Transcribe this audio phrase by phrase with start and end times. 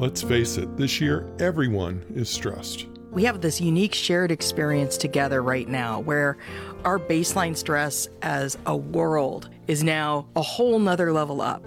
[0.00, 2.86] Let's face it, this year everyone is stressed.
[3.10, 6.38] We have this unique shared experience together right now where
[6.86, 11.62] our baseline stress as a world is now a whole nother level up.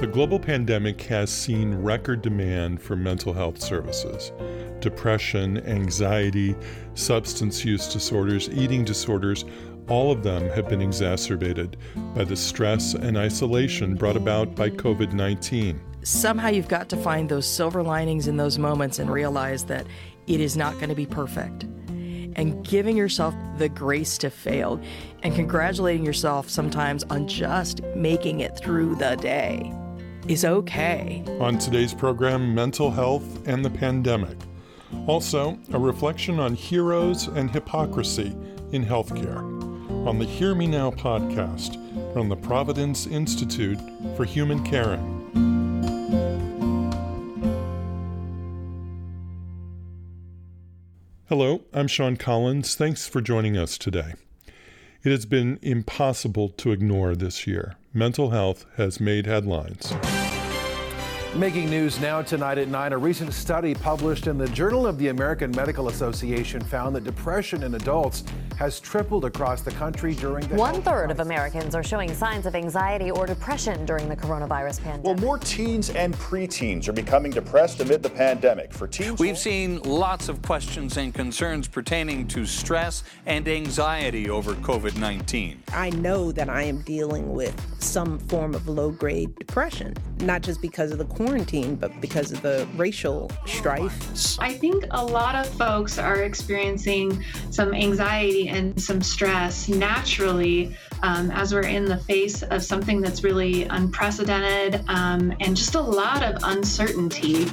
[0.00, 4.32] The global pandemic has seen record demand for mental health services.
[4.80, 6.56] Depression, anxiety,
[6.94, 9.44] substance use disorders, eating disorders,
[9.88, 11.76] all of them have been exacerbated
[12.14, 15.80] by the stress and isolation brought about by COVID 19.
[16.02, 19.86] Somehow you've got to find those silver linings in those moments and realize that
[20.26, 21.64] it is not going to be perfect.
[22.36, 24.80] And giving yourself the grace to fail
[25.22, 29.72] and congratulating yourself sometimes on just making it through the day
[30.26, 31.22] is okay.
[31.40, 34.36] On today's program, mental health and the pandemic.
[35.06, 38.36] Also, a reflection on heroes and hypocrisy
[38.72, 39.53] in healthcare
[40.06, 41.78] on the Hear Me Now podcast
[42.12, 43.78] from the Providence Institute
[44.16, 45.10] for Human Caring.
[51.30, 52.74] Hello, I'm Sean Collins.
[52.74, 54.12] Thanks for joining us today.
[55.02, 57.76] It has been impossible to ignore this year.
[57.94, 59.94] Mental health has made headlines.
[61.36, 65.08] Making news now tonight at 9, a recent study published in the Journal of the
[65.08, 68.22] American Medical Association found that depression in adults
[68.56, 72.54] has tripled across the country during the One third of Americans are showing signs of
[72.54, 75.04] anxiety or depression during the coronavirus pandemic.
[75.04, 78.72] Well, more teens and preteens are becoming depressed amid the pandemic.
[78.72, 84.54] For teens, we've seen lots of questions and concerns pertaining to stress and anxiety over
[84.54, 85.64] COVID 19.
[85.72, 90.62] I know that I am dealing with some form of low grade depression, not just
[90.62, 94.38] because of the quarantine, but because of the racial strife.
[94.38, 101.30] I think a lot of folks are experiencing some anxiety and some stress naturally um,
[101.30, 106.22] as we're in the face of something that's really unprecedented um, and just a lot
[106.22, 107.46] of uncertainty.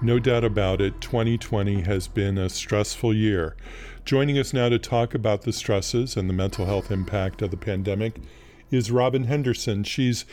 [0.00, 3.54] No doubt about it, 2020 has been a stressful year.
[4.06, 7.58] Joining us now to talk about the stresses and the mental health impact of the
[7.58, 8.14] pandemic
[8.70, 9.84] is Robin Henderson.
[9.84, 10.24] She's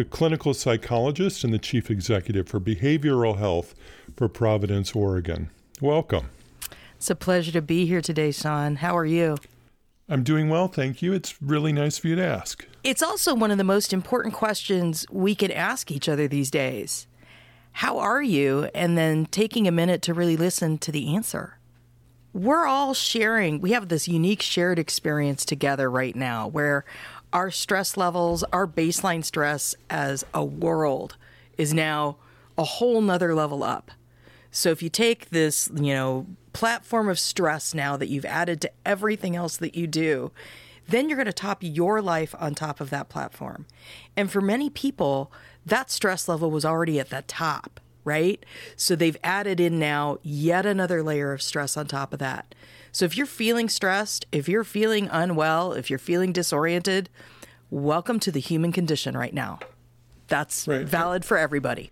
[0.00, 3.74] a clinical psychologist and the chief executive for behavioral health
[4.16, 5.50] for Providence, Oregon.
[5.80, 6.30] Welcome.
[6.96, 8.76] It's a pleasure to be here today, Sean.
[8.76, 9.36] How are you?
[10.08, 11.12] I'm doing well, thank you.
[11.12, 12.66] It's really nice for you to ask.
[12.82, 17.06] It's also one of the most important questions we can ask each other these days.
[17.72, 18.68] How are you?
[18.74, 21.58] And then taking a minute to really listen to the answer.
[22.32, 26.84] We're all sharing, we have this unique shared experience together right now where
[27.32, 31.16] our stress levels, our baseline stress as a world
[31.56, 32.16] is now
[32.58, 33.90] a whole nother level up.
[34.50, 38.70] So if you take this, you know, platform of stress now that you've added to
[38.84, 40.32] everything else that you do,
[40.88, 43.66] then you're going to top your life on top of that platform.
[44.16, 45.30] And for many people,
[45.64, 48.44] that stress level was already at the top, right?
[48.74, 52.54] So they've added in now yet another layer of stress on top of that.
[52.92, 57.08] So if you're feeling stressed, if you're feeling unwell, if you're feeling disoriented,
[57.70, 59.60] welcome to the human condition right now.
[60.28, 60.86] That's right.
[60.86, 61.90] valid for everybody.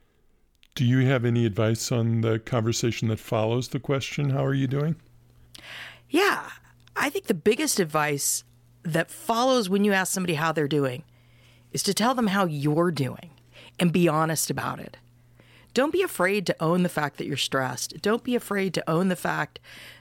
[0.75, 4.67] Do you have any advice on the conversation that follows the question, How are you
[4.67, 4.97] doing?
[6.09, 6.49] Yeah.
[6.97, 8.45] I think the biggest advice
[8.83, 11.05] that follows when you ask somebody how they're doing
[11.73, 13.31] is to tell them how you're doing
[13.79, 14.97] and be honest about it.
[15.75, 18.01] Don't be afraid to own the fact that you're stressed.
[18.03, 19.61] Don't be afraid to own the fact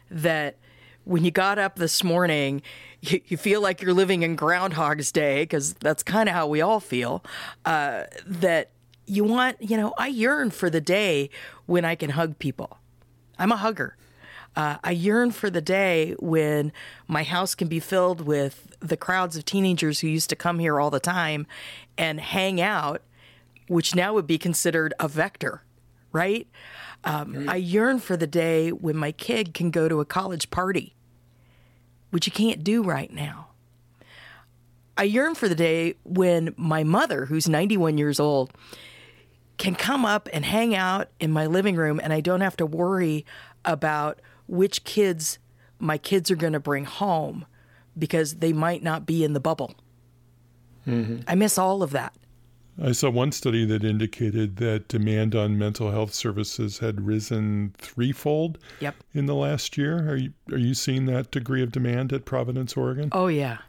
[0.10, 0.58] that
[1.08, 2.62] when you got up this morning,
[3.02, 6.60] you, you feel like you're living in Groundhog's Day, because that's kind of how we
[6.60, 7.24] all feel.
[7.66, 8.72] Uh, that
[9.06, 11.30] you want, you know, I yearn for the day
[11.66, 12.78] when I can hug people.
[13.40, 13.96] I'm a hugger.
[14.56, 16.74] Uh, I yearn for the day when
[17.08, 20.80] my house can be filled with the crowds of teenagers who used to come here
[20.80, 21.48] all the time
[21.98, 23.02] and hang out,
[23.70, 25.62] which now would be considered a vector,
[26.12, 26.48] right?
[27.04, 30.96] Um, I yearn for the day when my kid can go to a college party
[32.10, 33.48] which you can't do right now.
[34.98, 38.52] I yearn for the day when my mother, who's 91 years old,
[39.58, 42.66] can come up and hang out in my living room and I don't have to
[42.66, 43.26] worry
[43.66, 45.40] about which kids
[45.80, 47.46] my kids are going to bring home
[47.98, 49.76] because they might not be in the bubble.
[50.88, 51.22] Mm-hmm.
[51.28, 52.14] I miss all of that.
[52.82, 58.60] I saw one study that indicated that demand on mental health services had risen threefold
[58.80, 58.96] yep.
[59.14, 60.10] in the last year.
[60.12, 63.10] Are you, are you seeing that degree of demand at Providence, Oregon?
[63.12, 63.60] Oh, yeah.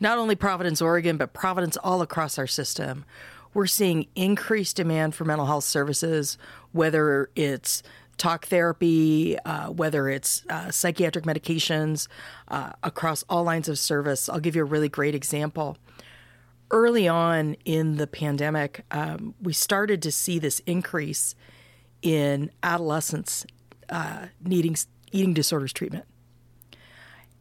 [0.00, 3.06] Not only Providence, Oregon, but Providence all across our system.
[3.54, 6.36] We're seeing increased demand for mental health services,
[6.72, 7.82] whether it's
[8.18, 12.08] talk therapy, uh, whether it's uh, psychiatric medications,
[12.48, 14.28] uh, across all lines of service.
[14.28, 15.78] I'll give you a really great example
[16.70, 21.34] early on in the pandemic, um, we started to see this increase
[22.02, 23.46] in adolescents
[23.88, 24.76] uh, needing
[25.12, 26.04] eating disorders treatment.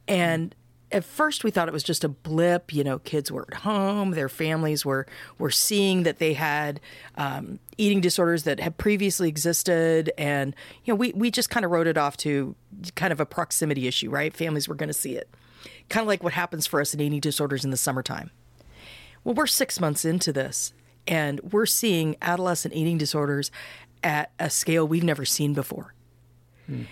[0.07, 0.53] And
[0.91, 2.73] at first we thought it was just a blip.
[2.73, 5.07] You know, kids were at home, their families were
[5.39, 6.79] were seeing that they had
[7.15, 11.71] um, eating disorders that had previously existed, and you know, we we just kind of
[11.71, 12.55] wrote it off to
[12.95, 14.35] kind of a proximity issue, right?
[14.35, 15.29] Families were going to see it,
[15.89, 18.31] kind of like what happens for us in eating disorders in the summertime.
[19.25, 20.71] Well, we're six months into this,
[21.07, 23.51] and we're seeing adolescent eating disorders
[24.03, 25.93] at a scale we've never seen before.
[26.67, 26.83] Hmm.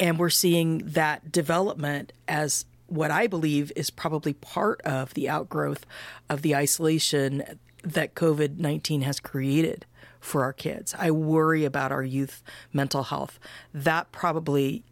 [0.00, 5.84] And we're seeing that development as what I believe is probably part of the outgrowth
[6.30, 9.84] of the isolation that COVID 19 has created
[10.20, 10.94] for our kids.
[10.98, 12.42] I worry about our youth
[12.72, 13.38] mental health.
[13.74, 14.84] That probably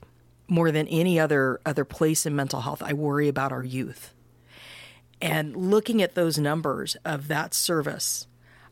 [0.46, 4.12] more than any other other place in mental health, I worry about our youth.
[5.20, 8.26] And looking at those numbers of that service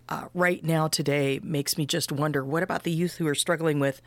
[0.08, 3.81] uh, right now today makes me just wonder what about the youth who are struggling
[3.81, 4.02] with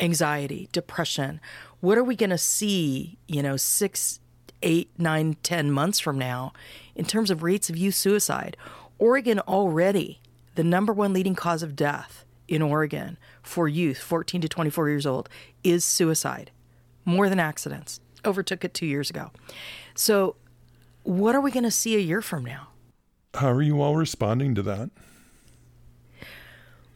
[0.00, 1.40] anxiety, depression?
[1.80, 4.20] What are we going to see, you know, six,
[4.62, 6.52] eight, nine, ten months from now
[6.94, 8.56] in terms of rates of youth suicide?
[8.98, 10.20] Oregon already
[10.54, 15.06] the number one leading cause of death in Oregon for youth 14 to 24 years
[15.06, 15.28] old
[15.64, 16.50] is suicide,
[17.04, 18.00] more than accidents.
[18.24, 19.30] Overtook it two years ago.
[19.94, 20.36] So,
[21.04, 22.68] what are we going to see a year from now?
[23.34, 24.90] How are you all responding to that?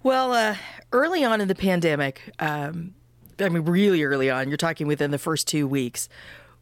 [0.02, 0.56] Well, uh,
[0.92, 2.94] early on in the pandemic, um,
[3.40, 6.08] I mean, really early on, you're talking within the first two weeks,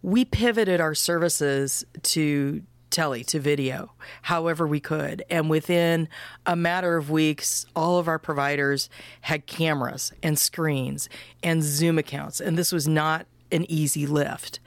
[0.03, 3.93] we pivoted our services to tele, to video,
[4.23, 5.25] however we could.
[5.29, 6.09] And within
[6.47, 8.89] a matter of weeks, all of our providers
[9.23, 11.09] had cameras and screens
[11.43, 12.41] and Zoom accounts.
[12.41, 14.61] And this was not an easy lift.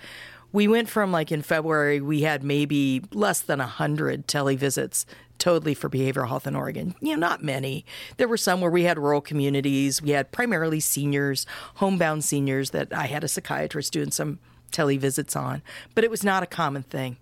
[0.52, 5.06] We went from like in February, we had maybe less than 100 televisits
[5.38, 6.96] totally for behavioral health in Oregon.
[7.00, 7.86] You know, not many.
[8.18, 10.02] There were some where we had rural communities.
[10.02, 11.46] We had primarily seniors,
[11.76, 14.40] homebound seniors that I had a psychiatrist doing some
[14.72, 15.62] televisits on,
[15.96, 17.18] but it was not a common thing.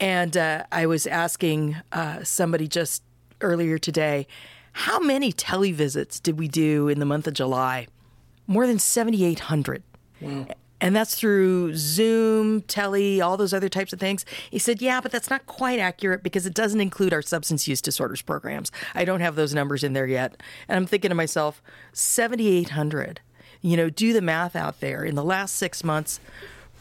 [0.00, 3.02] And uh, I was asking uh, somebody just
[3.40, 4.26] earlier today,
[4.72, 7.88] how many televisits did we do in the month of July?
[8.46, 9.82] More than 7,800.
[10.20, 10.46] Wow
[10.80, 14.24] and that's through Zoom, Telly, all those other types of things.
[14.50, 17.82] He said, Yeah, but that's not quite accurate because it doesn't include our substance use
[17.82, 18.70] disorders programs.
[18.94, 20.40] I don't have those numbers in there yet.
[20.68, 23.20] And I'm thinking to myself, 7,800.
[23.60, 25.04] You know, do the math out there.
[25.04, 26.20] In the last six months,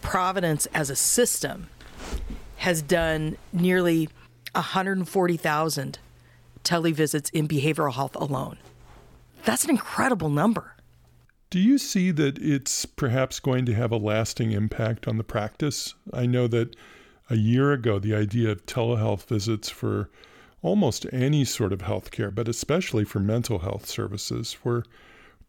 [0.02, 1.68] Providence as a system
[2.58, 4.10] has done nearly
[4.54, 6.00] 140,000
[6.64, 8.58] televisits in behavioral health alone.
[9.44, 10.77] That's an incredible number.
[11.50, 15.96] Do you see that it's perhaps going to have a lasting impact on the practice?
[16.12, 16.76] I know that
[17.30, 20.10] a year ago, the idea of telehealth visits for
[20.62, 24.84] almost any sort of healthcare, but especially for mental health services, were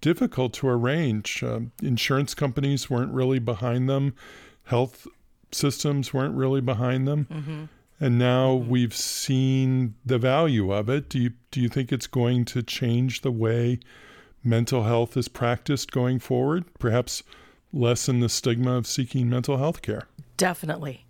[0.01, 1.43] difficult to arrange.
[1.43, 4.15] Um, insurance companies weren't really behind them,
[4.65, 5.07] health
[5.51, 7.27] systems weren't really behind them.
[7.31, 7.65] Mm-hmm.
[8.01, 8.69] And now mm-hmm.
[8.69, 11.09] we've seen the value of it.
[11.09, 13.81] Do you do you think it's going to change the way
[14.49, 17.23] mental health is practiced going forward, perhaps
[17.73, 20.09] lessen the stigma of seeking mental health care.
[20.37, 21.05] Definitely.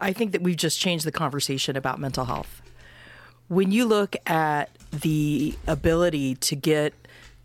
[0.00, 2.62] I think that we've just changed the conversation about mental health.
[3.48, 6.94] When you look at the ability to get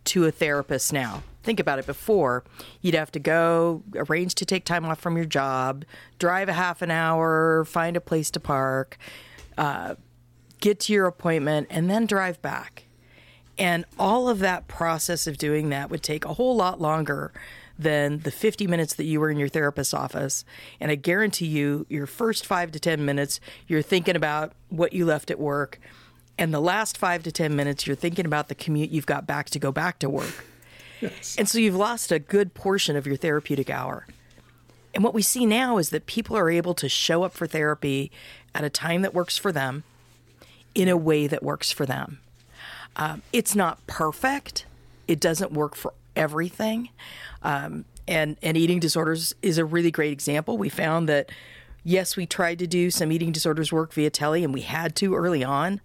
[0.05, 2.43] to a therapist now, think about it before
[2.81, 5.83] you'd have to go arrange to take time off from your job
[6.17, 8.97] drive a half an hour find a place to park
[9.57, 9.93] uh,
[10.61, 12.82] get to your appointment and then drive back
[13.57, 17.31] and all of that process of doing that would take a whole lot longer
[17.77, 20.45] than the 50 minutes that you were in your therapist's office.
[20.79, 25.05] And I guarantee you, your first five to 10 minutes, you're thinking about what you
[25.05, 25.79] left at work.
[26.37, 29.49] And the last five to 10 minutes, you're thinking about the commute you've got back
[29.51, 30.45] to go back to work.
[31.01, 31.35] Yes.
[31.37, 34.07] And so you've lost a good portion of your therapeutic hour.
[34.93, 38.09] And what we see now is that people are able to show up for therapy
[38.55, 39.83] at a time that works for them
[40.73, 42.19] in a way that works for them.
[42.95, 44.65] Um, it's not perfect.
[45.07, 46.89] It doesn't work for everything.
[47.41, 50.57] Um, and, and eating disorders is a really great example.
[50.57, 51.31] We found that,
[51.83, 55.15] yes, we tried to do some eating disorders work via tele, and we had to
[55.15, 55.81] early on,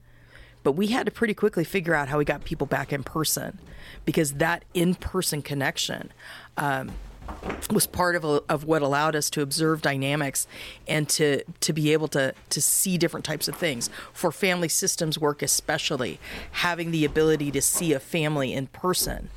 [0.62, 3.58] but we had to pretty quickly figure out how we got people back in person
[4.04, 6.12] because that in person connection
[6.56, 6.90] um,
[7.70, 10.46] was part of, a, of what allowed us to observe dynamics
[10.86, 15.18] and to to be able to to see different types of things for family systems
[15.18, 16.18] work especially
[16.52, 19.28] having the ability to see a family in person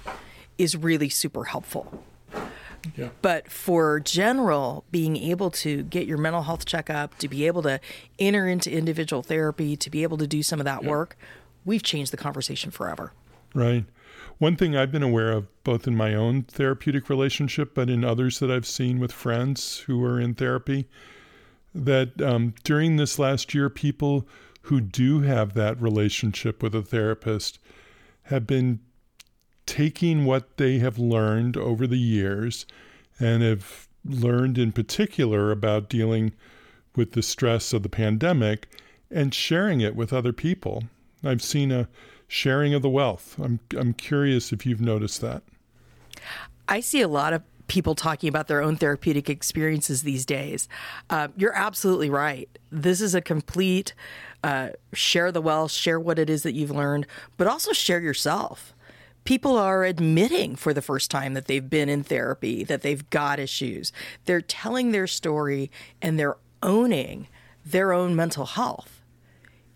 [0.58, 2.04] is really super helpful
[2.98, 3.10] Yeah.
[3.22, 7.80] But for general, being able to get your mental health checkup, to be able to
[8.18, 11.16] enter into individual therapy, to be able to do some of that work,
[11.64, 13.14] we've changed the conversation forever.
[13.54, 13.86] Right.
[14.42, 18.40] One thing I've been aware of, both in my own therapeutic relationship, but in others
[18.40, 20.90] that I've seen with friends who are in therapy,
[21.76, 24.28] that um, during this last year, people
[24.64, 27.60] who do have that relationship with a therapist
[28.24, 28.80] have been
[29.68, 32.66] taking what they have learned over the years
[33.20, 36.34] and have learned in particular about dealing
[36.96, 38.68] with the stress of the pandemic
[39.12, 40.86] and sharing it with other people.
[41.24, 41.88] I've seen a
[42.32, 43.36] sharing of the wealth.
[43.40, 45.44] I'm I'm curious if you've noticed that.
[46.68, 50.70] I see a lot of people talking about their own therapeutic experiences these days.
[51.10, 52.50] Uh, you're absolutely right.
[52.72, 53.94] This is a complete
[54.44, 57.06] uh, share the wealth, share what it is that you've learned,
[57.38, 58.74] but also share yourself.
[59.24, 63.40] People are admitting for the first time that they've been in therapy, that they've got
[63.40, 63.92] issues.
[64.26, 65.70] They're telling their story
[66.02, 67.28] and they're owning
[67.66, 69.01] their own mental health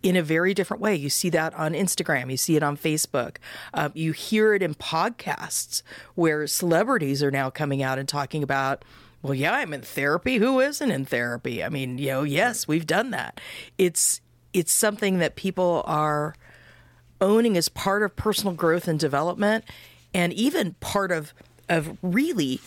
[0.05, 0.95] in a very different way.
[0.95, 3.37] You see that on Instagram, you see it on Facebook,
[3.73, 5.81] um, you hear it in podcasts
[6.13, 8.85] where celebrities are now coming out and talking about.
[9.23, 10.37] Well, yeah, I'm in therapy.
[10.37, 11.63] Who isn't in therapy?
[11.63, 13.41] I mean, you know, yes, we've done that.
[13.79, 14.21] It's
[14.53, 16.35] it's something that people are
[17.19, 19.65] owning as part of personal growth and development,
[20.13, 21.33] and even part of
[21.67, 22.61] of really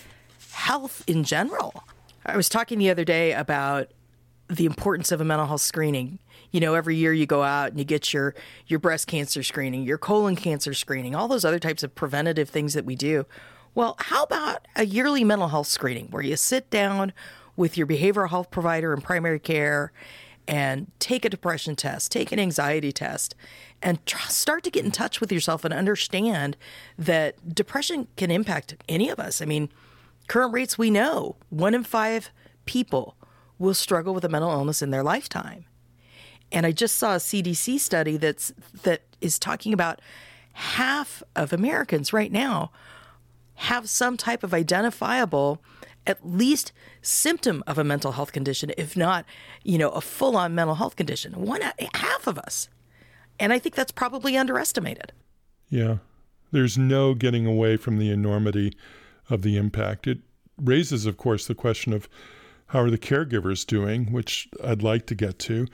[0.50, 1.84] health in general.
[2.26, 3.92] I was talking the other day about
[4.48, 6.18] the importance of a mental health screening
[6.50, 8.34] you know every year you go out and you get your
[8.66, 12.74] your breast cancer screening your colon cancer screening all those other types of preventative things
[12.74, 13.26] that we do.
[13.74, 17.12] Well how about a yearly mental health screening where you sit down
[17.56, 19.92] with your behavioral health provider in primary care
[20.46, 23.34] and take a depression test take an anxiety test
[23.82, 26.56] and try, start to get in touch with yourself and understand
[26.98, 29.42] that depression can impact any of us.
[29.42, 29.68] I mean
[30.28, 32.30] current rates we know one in five
[32.64, 33.16] people
[33.58, 35.64] will struggle with a mental illness in their lifetime
[36.52, 38.52] and I just saw a CDC study that's
[38.82, 40.00] that is talking about
[40.52, 42.70] half of Americans right now
[43.54, 45.60] have some type of identifiable
[46.06, 49.24] at least symptom of a mental health condition if not
[49.62, 51.32] you know a full-on mental health condition.
[51.44, 52.68] One uh, half of us.
[53.40, 55.12] And i think that's probably underestimated.
[55.68, 55.98] Yeah.
[56.50, 58.74] There's no getting away from the enormity
[59.28, 60.06] of the impact.
[60.06, 60.20] It
[60.56, 62.08] raises of course the question of
[62.68, 65.66] how are the caregivers doing which i'd like to get to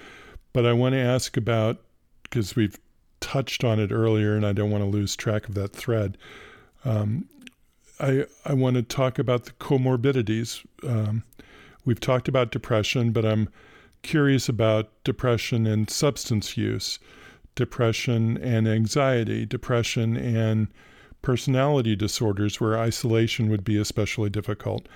[0.55, 1.83] but I want to ask about
[2.23, 2.79] because we've
[3.21, 6.17] touched on it earlier, and I don't want to lose track of that thread.
[6.87, 7.29] Um,
[8.01, 10.65] I I want to talk about the comorbidities.
[10.83, 11.25] Um,
[11.85, 13.51] we've talked about depression, but I'm
[14.03, 16.99] curious about depression and substance use,
[17.55, 20.69] depression and anxiety, depression and
[21.23, 24.87] personality disorders, where isolation would be especially difficult.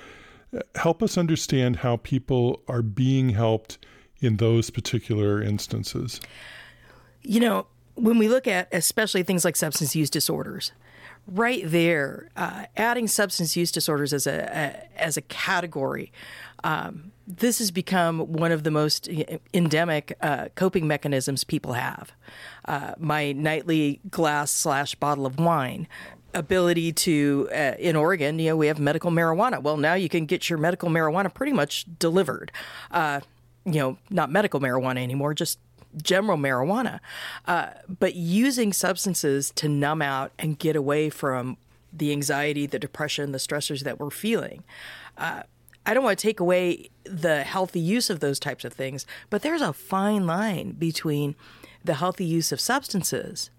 [0.76, 3.78] Help us understand how people are being helped
[4.20, 6.20] in those particular instances?
[7.22, 10.72] You know, when we look at especially things like substance use disorders,
[11.26, 16.12] right there, uh, adding substance use disorders as a, a as a category,
[16.64, 19.08] um, this has become one of the most
[19.52, 22.12] endemic uh, coping mechanisms people have.
[22.64, 25.86] Uh, my nightly glass slash bottle of wine
[26.34, 29.62] ability to uh, in Oregon, you know, we have medical marijuana.
[29.62, 32.52] Well, now you can get your medical marijuana pretty much delivered.
[33.64, 35.58] You know, not medical marijuana anymore, just
[36.02, 37.00] general marijuana.
[37.46, 41.56] Uh, but using substances to numb out and get away from
[41.92, 44.64] the anxiety, the depression, the stressors that we're feeling.
[45.16, 45.42] Uh,
[45.86, 49.42] I don't want to take away the healthy use of those types of things, but
[49.42, 51.34] there's a fine line between
[51.82, 53.50] the healthy use of substances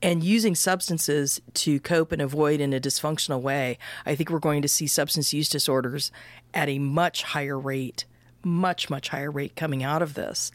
[0.00, 3.78] and using substances to cope and avoid in a dysfunctional way.
[4.06, 6.10] I think we're going to see substance use disorders
[6.54, 8.06] at a much higher rate
[8.44, 10.50] much much higher rate coming out of this.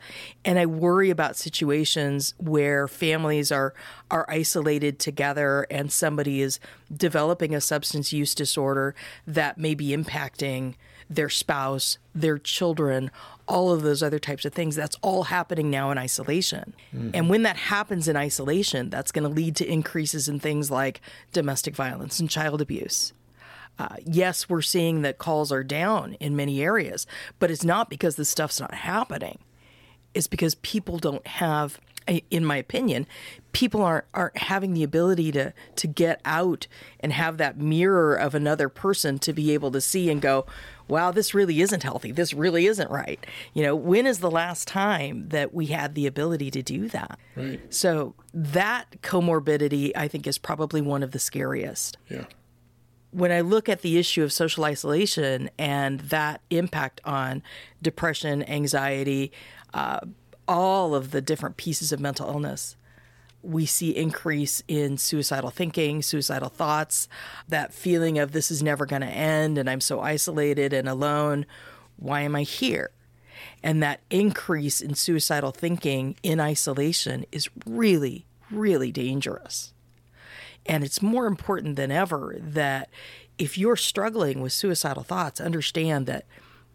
[0.45, 3.73] And i worry about situations where families are
[4.11, 6.59] are isolated together and somebody is
[6.95, 8.95] developing a substance use disorder
[9.27, 10.75] that may be impacting
[11.09, 13.09] their spouse their children
[13.47, 14.75] all of those other types of things.
[14.75, 16.75] That's all happening now in isolation.
[16.93, 17.11] Mm-hmm.
[17.15, 21.01] and when that happens in isolation that's going to lead to increases in things like
[21.33, 23.13] domestic violence and child abuse
[23.79, 27.07] uh, yes, we're seeing that calls are down in many areas,
[27.39, 29.39] but it's not because the stuff's not happening.
[30.13, 31.79] It's because people don't have,
[32.29, 33.07] in my opinion,
[33.53, 36.67] people aren't aren't having the ability to to get out
[36.99, 40.45] and have that mirror of another person to be able to see and go,
[40.89, 42.11] wow, this really isn't healthy.
[42.11, 43.25] This really isn't right.
[43.53, 47.17] You know, when is the last time that we had the ability to do that?
[47.35, 47.61] Right.
[47.73, 51.97] So that comorbidity, I think, is probably one of the scariest.
[52.09, 52.25] Yeah.
[53.11, 57.41] When I look at the issue of social isolation and that impact on
[57.81, 59.31] depression, anxiety,
[59.73, 59.99] uh,
[60.47, 62.75] all of the different pieces of mental illness,
[63.41, 67.07] we see increase in suicidal thinking, suicidal thoughts,
[67.47, 71.45] that feeling of this is never going to end and I'm so isolated and alone.
[71.95, 72.91] Why am I here?
[73.63, 79.73] And that increase in suicidal thinking in isolation is really, really dangerous.
[80.69, 82.89] And it's more important than ever that
[83.39, 86.25] if you're struggling with suicidal thoughts, understand that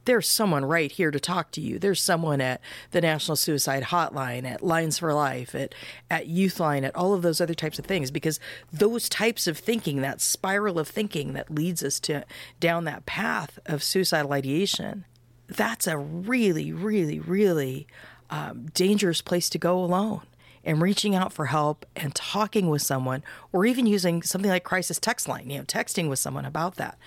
[0.05, 1.79] there's someone right here to talk to you.
[1.79, 2.61] There's someone at
[2.91, 5.77] the National Suicide Hotline, at Lines for Life, at,
[6.11, 8.41] at Youthline, at all of those other types of things, because
[8.73, 12.25] those types of thinking, that spiral of thinking that leads us to
[12.59, 15.05] down that path of suicidal ideation,
[15.47, 17.87] that's a really, really, really
[18.29, 20.23] um, dangerous place to go alone.
[20.65, 24.99] And reaching out for help and talking with someone, or even using something like crisis
[24.99, 26.99] text line, you know, texting with someone about that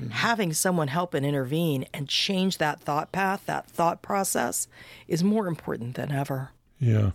[0.00, 0.10] Mm-hmm.
[0.10, 4.68] Having someone help and intervene and change that thought path, that thought process
[5.08, 6.50] is more important than ever.
[6.78, 7.12] Yeah.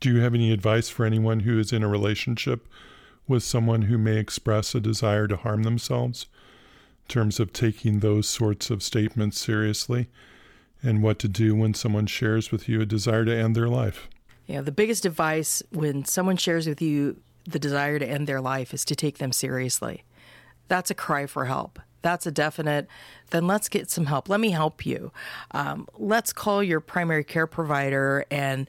[0.00, 2.68] Do you have any advice for anyone who is in a relationship
[3.26, 6.26] with someone who may express a desire to harm themselves
[7.04, 10.08] in terms of taking those sorts of statements seriously
[10.82, 14.08] and what to do when someone shares with you a desire to end their life?
[14.48, 18.74] Yeah, the biggest advice when someone shares with you the desire to end their life
[18.74, 20.04] is to take them seriously
[20.68, 21.80] that's a cry for help.
[22.00, 22.86] That's a definite.
[23.30, 24.28] Then let's get some help.
[24.28, 25.10] Let me help you.
[25.50, 28.68] Um, let's call your primary care provider and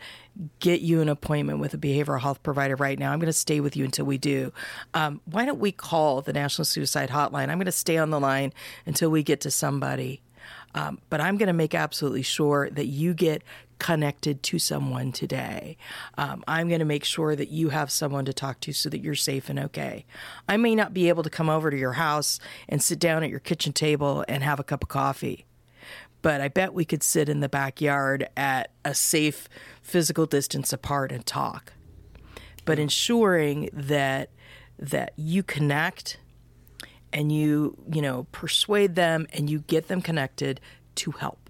[0.60, 3.12] get you an appointment with a behavioral health provider right now.
[3.12, 4.52] I'm going to stay with you until we do.
[4.96, 7.50] Um, why don't we call the National Suicide Hotline?
[7.50, 8.52] I'm going to stay on the line
[8.88, 10.22] until we get to somebody.
[10.74, 13.44] Um, but I'm going to make absolutely sure that you get
[13.80, 15.78] connected to someone today.
[16.18, 19.00] Um, I'm going to make sure that you have someone to talk to so that
[19.00, 20.06] you're safe and okay.
[20.48, 23.30] I may not be able to come over to your house and sit down at
[23.30, 25.46] your kitchen table and have a cup of coffee,
[26.22, 29.48] but I bet we could sit in the backyard at a safe
[29.82, 31.74] physical distance apart and talk.
[32.66, 34.30] But ensuring that
[34.78, 36.20] that you connect
[37.12, 40.62] and you, you know, persuade them and you get them connected
[40.96, 41.50] to help.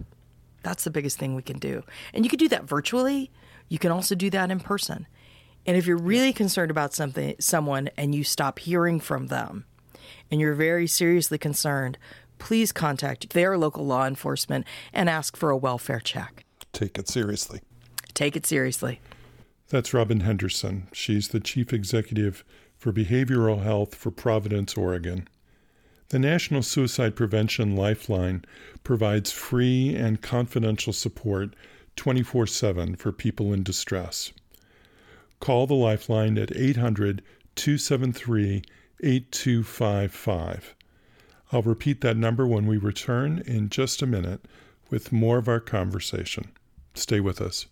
[0.62, 1.82] That's the biggest thing we can do.
[2.12, 3.30] And you can do that virtually.
[3.68, 5.06] You can also do that in person.
[5.66, 9.64] And if you're really concerned about something someone and you stop hearing from them
[10.30, 11.98] and you're very seriously concerned,
[12.38, 16.44] please contact their local law enforcement and ask for a welfare check.
[16.72, 17.60] Take it seriously.
[18.14, 19.00] Take it seriously.
[19.68, 20.88] That's Robin Henderson.
[20.92, 22.44] She's the chief executive
[22.76, 25.28] for behavioral health for Providence, Oregon.
[26.10, 28.44] The National Suicide Prevention Lifeline
[28.82, 31.54] provides free and confidential support
[31.94, 34.32] 24 7 for people in distress.
[35.38, 37.22] Call the Lifeline at 800
[37.54, 38.62] 273
[39.00, 40.74] 8255.
[41.52, 44.46] I'll repeat that number when we return in just a minute
[44.90, 46.50] with more of our conversation.
[46.92, 47.66] Stay with us.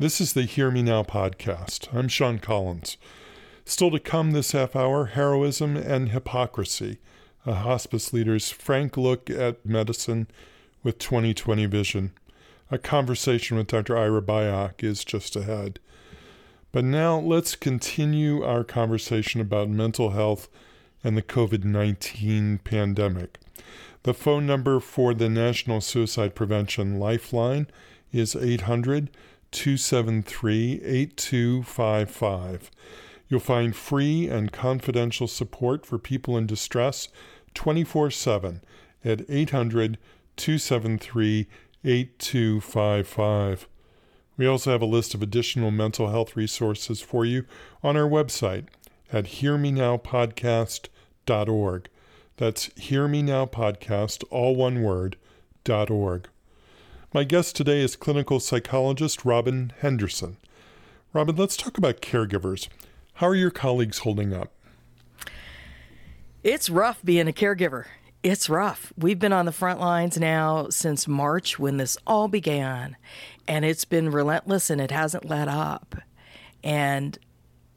[0.00, 1.94] This is the Hear Me Now podcast.
[1.94, 2.96] I'm Sean Collins.
[3.66, 6.96] Still to come this half hour heroism and hypocrisy,
[7.44, 10.26] a hospice leader's frank look at medicine
[10.82, 12.12] with 2020 vision.
[12.70, 13.94] A conversation with Dr.
[13.94, 15.80] Ira Byock is just ahead.
[16.72, 20.48] But now let's continue our conversation about mental health
[21.04, 23.38] and the COVID 19 pandemic.
[24.04, 27.66] The phone number for the National Suicide Prevention Lifeline
[28.12, 29.10] is 800
[29.50, 32.70] 273 8255.
[33.28, 37.08] You'll find free and confidential support for people in distress
[37.54, 38.60] 24 7
[39.04, 39.98] at 800
[40.36, 41.46] 273
[41.84, 43.68] 8255.
[44.36, 47.44] We also have a list of additional mental health resources for you
[47.82, 48.66] on our website
[49.12, 51.88] at hearmenowpodcast.org.
[52.36, 53.48] That's Hear Me Now
[54.30, 55.16] all one word,
[55.62, 56.28] dot org.
[57.12, 60.36] My guest today is clinical psychologist Robin Henderson.
[61.12, 62.68] Robin, let's talk about caregivers.
[63.14, 64.52] How are your colleagues holding up?
[66.44, 67.86] It's rough being a caregiver.
[68.22, 68.92] It's rough.
[68.96, 72.96] We've been on the front lines now since March when this all began,
[73.48, 75.96] and it's been relentless and it hasn't let up.
[76.62, 77.18] And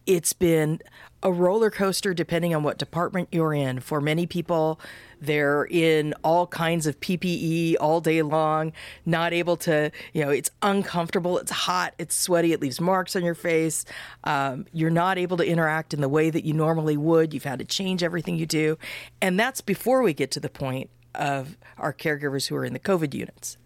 [0.06, 0.80] it's been
[1.24, 3.80] a roller coaster depending on what department you're in.
[3.80, 4.80] For many people,
[5.22, 8.74] they're in all kinds of PPE all day long,
[9.06, 13.24] not able to, you know, it's uncomfortable, it's hot, it's sweaty, it leaves marks on
[13.24, 13.86] your face.
[14.26, 17.34] Um, you're not able to interact in the way that you normally would.
[17.34, 18.78] You've had to change everything you do.
[19.22, 22.80] And that's before we get to the point of our caregivers who are in the
[22.80, 23.58] COVID units.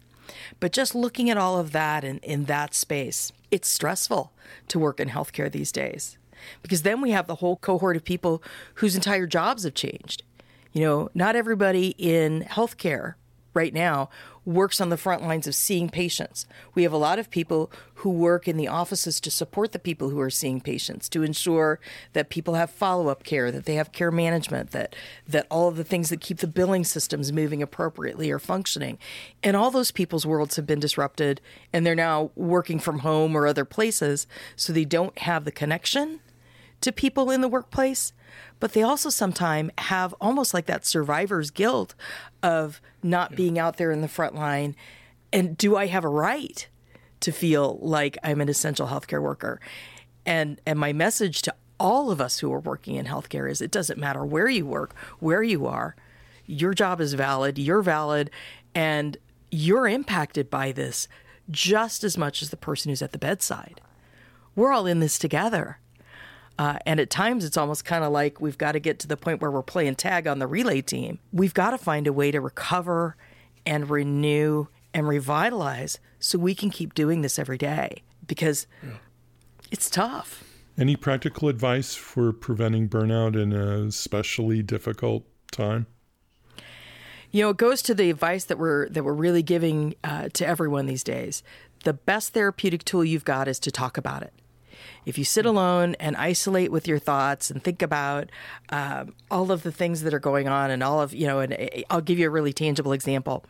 [0.60, 4.32] But just looking at all of that in, in that space, it's stressful
[4.68, 6.17] to work in healthcare these days
[6.62, 8.42] because then we have the whole cohort of people
[8.74, 10.22] whose entire jobs have changed.
[10.72, 13.14] You know, not everybody in healthcare
[13.54, 14.10] right now
[14.44, 16.46] works on the front lines of seeing patients.
[16.74, 20.08] We have a lot of people who work in the offices to support the people
[20.08, 21.80] who are seeing patients, to ensure
[22.12, 24.96] that people have follow-up care, that they have care management, that
[25.26, 28.96] that all of the things that keep the billing systems moving appropriately are functioning.
[29.42, 31.40] And all those people's worlds have been disrupted
[31.72, 36.20] and they're now working from home or other places, so they don't have the connection
[36.80, 38.12] to people in the workplace,
[38.60, 41.94] but they also sometimes have almost like that survivor's guilt
[42.42, 44.76] of not being out there in the front line.
[45.32, 46.68] And do I have a right
[47.20, 49.60] to feel like I'm an essential healthcare worker?
[50.24, 53.70] And and my message to all of us who are working in healthcare is it
[53.70, 55.94] doesn't matter where you work, where you are,
[56.46, 58.30] your job is valid, you're valid,
[58.74, 59.16] and
[59.50, 61.08] you're impacted by this
[61.50, 63.80] just as much as the person who's at the bedside.
[64.54, 65.78] We're all in this together.
[66.58, 69.16] Uh, and at times, it's almost kind of like we've got to get to the
[69.16, 71.20] point where we're playing tag on the relay team.
[71.32, 73.16] We've got to find a way to recover
[73.64, 78.94] and renew and revitalize so we can keep doing this every day because yeah.
[79.70, 80.42] it's tough.
[80.76, 85.86] Any practical advice for preventing burnout in a especially difficult time?
[87.30, 90.46] You know, it goes to the advice that we're that we're really giving uh, to
[90.46, 91.42] everyone these days.
[91.84, 94.32] The best therapeutic tool you've got is to talk about it
[95.08, 98.28] if you sit alone and isolate with your thoughts and think about
[98.68, 101.54] um, all of the things that are going on and all of, you know, and
[101.54, 103.44] eh, I'll give you a really tangible example.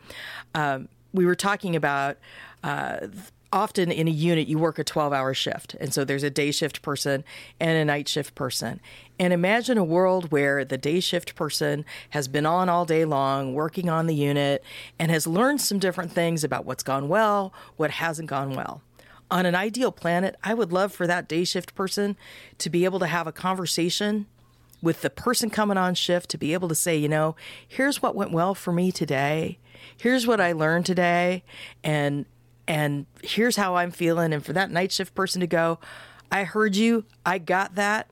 [0.55, 2.17] Um, we were talking about.
[2.63, 3.07] Uh,
[3.51, 6.51] often in a unit you work a 12 hour shift and so there's a day
[6.51, 7.23] shift person
[7.59, 8.79] and a night shift person
[9.17, 13.55] and imagine a world where the day shift person has been on all day long
[13.55, 14.63] working on the unit
[14.99, 18.83] and has learned some different things about what's gone well what hasn't gone well
[19.31, 22.17] on an ideal planet, I would love for that day shift person
[22.57, 24.25] to be able to have a conversation
[24.81, 27.35] with the person coming on shift to be able to say, you know,
[27.67, 29.59] here's what went well for me today.
[29.97, 31.43] Here's what I learned today
[31.83, 32.25] and
[32.67, 35.79] and here's how I'm feeling and for that night shift person to go,
[36.31, 37.03] I heard you.
[37.25, 38.11] I got that.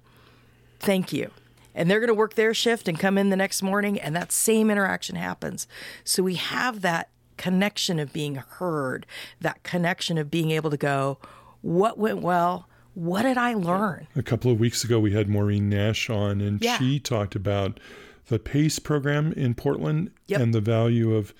[0.80, 1.30] Thank you.
[1.76, 4.32] And they're going to work their shift and come in the next morning and that
[4.32, 5.68] same interaction happens.
[6.04, 9.06] So we have that connection of being heard,
[9.42, 11.18] that connection of being able to go,
[11.62, 12.68] what went well?
[12.94, 14.08] What did I learn?
[14.16, 16.78] A couple of weeks ago, we had Maureen Nash on, and yeah.
[16.78, 17.80] she talked about
[18.28, 20.42] the PACE program in Portland yep.
[20.42, 21.34] and the value of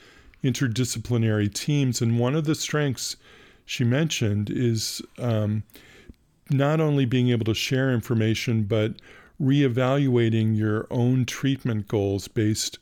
[0.44, 2.02] interdisciplinary teams.
[2.02, 3.16] And one of the strengths
[3.66, 5.64] she mentioned is um,
[6.50, 8.94] not only being able to share information, but
[9.42, 12.80] reevaluating your own treatment goals based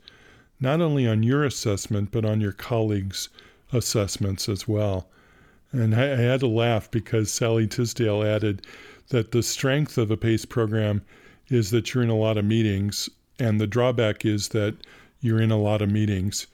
[0.59, 3.29] not only on your assessment, but on your colleagues'
[3.73, 5.07] assessments as well.
[5.71, 8.65] And I, I, had to laugh because Sally Tisdale added
[9.09, 11.01] that the strength of a PACE program
[11.49, 14.75] is that you're in a lot of meetings, and the drawback is that
[15.19, 16.47] you're in a lot of meetings.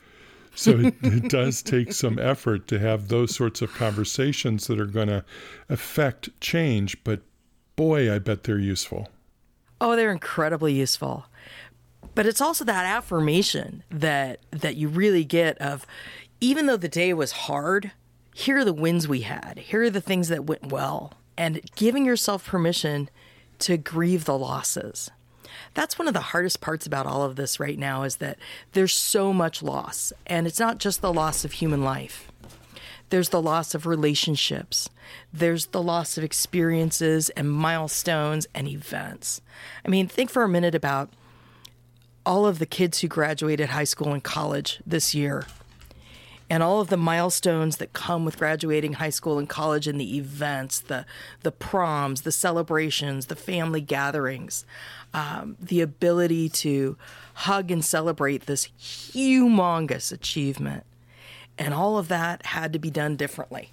[0.56, 4.86] So it, it does take some effort to have those sorts of conversations that are
[4.86, 5.24] going to
[5.70, 7.22] affect change, but
[7.76, 9.10] boy, I bet they're useful.
[9.80, 11.26] Oh, they're incredibly useful
[12.16, 15.86] but it's also that affirmation that that you really get of
[16.40, 17.92] even though the day was hard
[18.34, 19.60] here are the wins we had.
[19.60, 21.14] Here are the things that went well.
[21.38, 23.10] And giving yourself permission
[23.60, 25.10] to grieve the losses.
[25.74, 28.38] That's one of the hardest parts about all of this right now is that
[28.74, 30.14] there's so much loss.
[30.26, 32.32] And it's not just the loss of human life.
[33.10, 34.90] There's the loss of relationships.
[35.34, 39.42] There's the loss of experiences and milestones and events.
[39.86, 41.10] I mean, think for a minute about
[42.26, 45.46] all of the kids who graduated high school and college this year
[46.52, 50.18] and all of the milestones that come with graduating high school and college and the
[50.18, 51.06] events, the
[51.44, 54.66] the proms, the celebrations, the family gatherings,
[55.14, 56.98] um, the ability to
[57.36, 60.84] hug and celebrate this humongous achievement,
[61.58, 63.72] and all of that had to be done differently.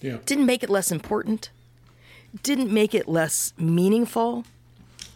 [0.00, 0.18] Yeah.
[0.26, 1.50] Didn't make it less important.
[2.44, 4.44] Didn't make it less meaningful.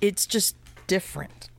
[0.01, 0.57] It's just
[0.89, 1.51] different.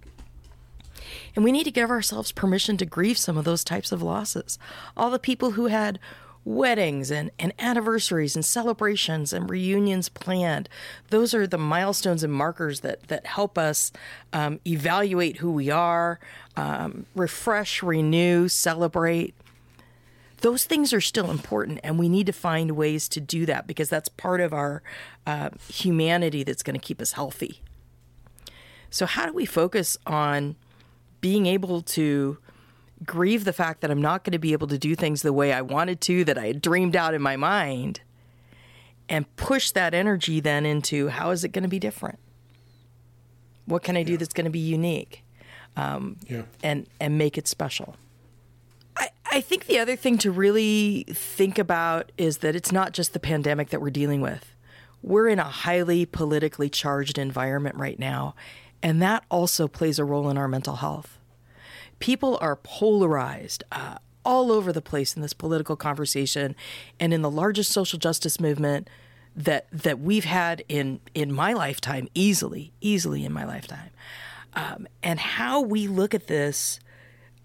[1.36, 4.60] And we need to give ourselves permission to grieve some of those types of losses.
[4.96, 6.00] All the people who had
[6.46, 10.70] weddings and, and anniversaries and celebrations and reunions planned,
[11.10, 13.92] those are the milestones and markers that, that help us
[14.34, 16.20] um, evaluate who we are,
[16.56, 19.34] um, refresh, renew, celebrate.
[20.42, 23.88] Those things are still important, and we need to find ways to do that because
[23.88, 24.84] that's part of our
[25.26, 27.62] uh, humanity that's going to keep us healthy.
[28.90, 30.58] So, how do we focus on
[31.24, 32.38] being able to
[33.06, 35.54] grieve the fact that I'm not going to be able to do things the way
[35.54, 38.02] I wanted to, that I had dreamed out in my mind,
[39.08, 42.20] and push that energy then into how is it going to be different?
[43.66, 45.24] What can I do that's going to be unique?
[45.78, 46.44] Um, Yeah.
[46.62, 47.96] and and make it special.
[48.96, 53.14] I, I think the other thing to really think about is that it's not just
[53.14, 54.56] the pandemic that we're dealing with.
[55.02, 58.36] We're in a highly politically charged environment right now,
[58.84, 61.18] and that also plays a role in our mental health.
[62.00, 66.56] People are polarized uh, all over the place in this political conversation,
[67.00, 68.90] and in the largest social justice movement
[69.36, 73.90] that that we've had in in my lifetime, easily, easily in my lifetime,
[74.54, 76.80] um, and how we look at this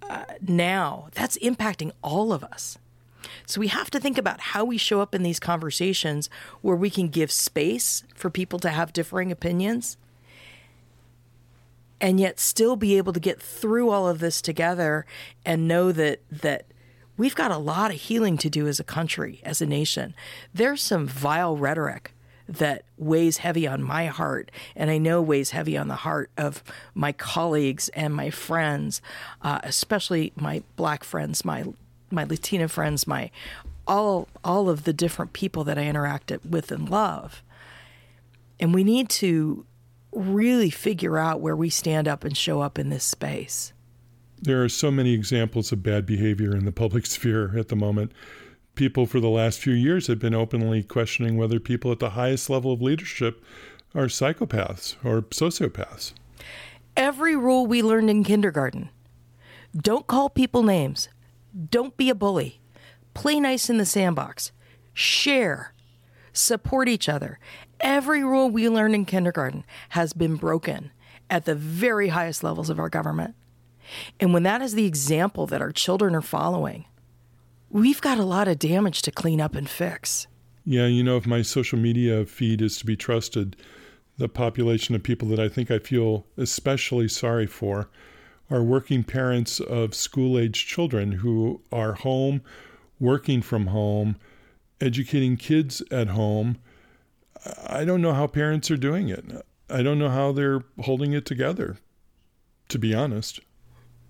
[0.03, 2.79] uh, now, that's impacting all of us.
[3.47, 6.29] So we have to think about how we show up in these conversations
[6.63, 9.97] where we can give space for people to have differing opinions
[12.01, 15.07] and yet still be able to get through all of this together
[15.45, 16.67] and know that that
[17.17, 20.15] we've got a lot of healing to do as a country, as a nation.
[20.55, 22.15] There's some vile rhetoric
[22.49, 26.63] that weighs heavy on my heart, and I know weighs heavy on the heart of
[26.95, 29.03] my colleagues and my friends,
[29.43, 31.65] uh, especially my black friends, my
[32.11, 33.31] my Latina friends, my
[33.87, 37.43] all all of the different people that I interact with and love.
[38.61, 39.67] And we need to
[40.13, 43.73] really figure out where we stand up and show up in this space.
[44.41, 48.13] There are so many examples of bad behavior in the public sphere at the moment.
[48.75, 52.49] People for the last few years have been openly questioning whether people at the highest
[52.49, 53.43] level of leadership
[53.95, 56.13] are psychopaths or sociopaths.
[56.97, 58.91] Every rule we learned in kindergarten
[59.77, 61.09] don't call people names,
[61.71, 62.61] don't be a bully,
[63.15, 64.51] play nice in the sandbox,
[64.95, 65.75] share,
[66.33, 67.39] support each other.
[67.81, 70.91] Every rule we learned in kindergarten has been broken
[71.31, 73.35] at the very highest levels of our government.
[74.19, 76.87] And when that is the example that our children are following,
[77.71, 80.27] we've got a lot of damage to clean up and fix.
[80.65, 83.57] Yeah, you know, if my social media feed is to be trusted,
[84.19, 87.89] the population of people that I think I feel especially sorry for
[88.51, 92.43] are working parents of school age children who are home,
[92.99, 94.17] working from home,
[94.81, 96.59] educating kids at home.
[97.67, 99.25] I don't know how parents are doing it.
[99.71, 101.79] I don't know how they're holding it together,
[102.69, 103.41] to be honest.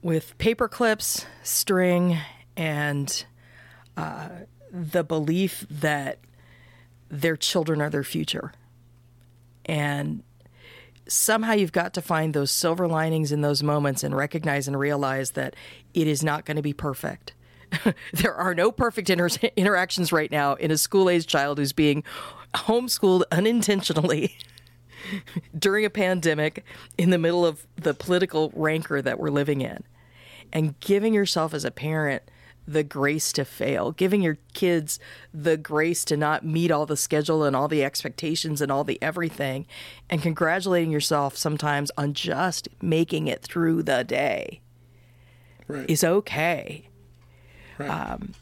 [0.02, 2.18] With paper clips, string,
[2.56, 3.24] and
[3.96, 4.28] uh,
[4.70, 6.18] the belief that
[7.08, 8.52] their children are their future.
[9.64, 10.22] And
[11.08, 15.32] somehow you've got to find those silver linings in those moments and recognize and realize
[15.32, 15.56] that
[15.94, 17.34] it is not going to be perfect.
[18.12, 22.04] there are no perfect inter- interactions right now in a school age child who's being
[22.54, 24.36] homeschooled unintentionally
[25.58, 26.64] during a pandemic
[26.96, 29.82] in the middle of the political rancor that we're living in.
[30.52, 32.22] And giving yourself as a parent
[32.66, 34.98] the grace to fail, giving your kids
[35.32, 38.98] the grace to not meet all the schedule and all the expectations and all the
[39.02, 39.66] everything,
[40.10, 44.60] and congratulating yourself sometimes on just making it through the day
[45.66, 45.88] Right.
[45.88, 46.88] is okay.
[47.78, 47.88] Right.
[47.88, 48.32] Um,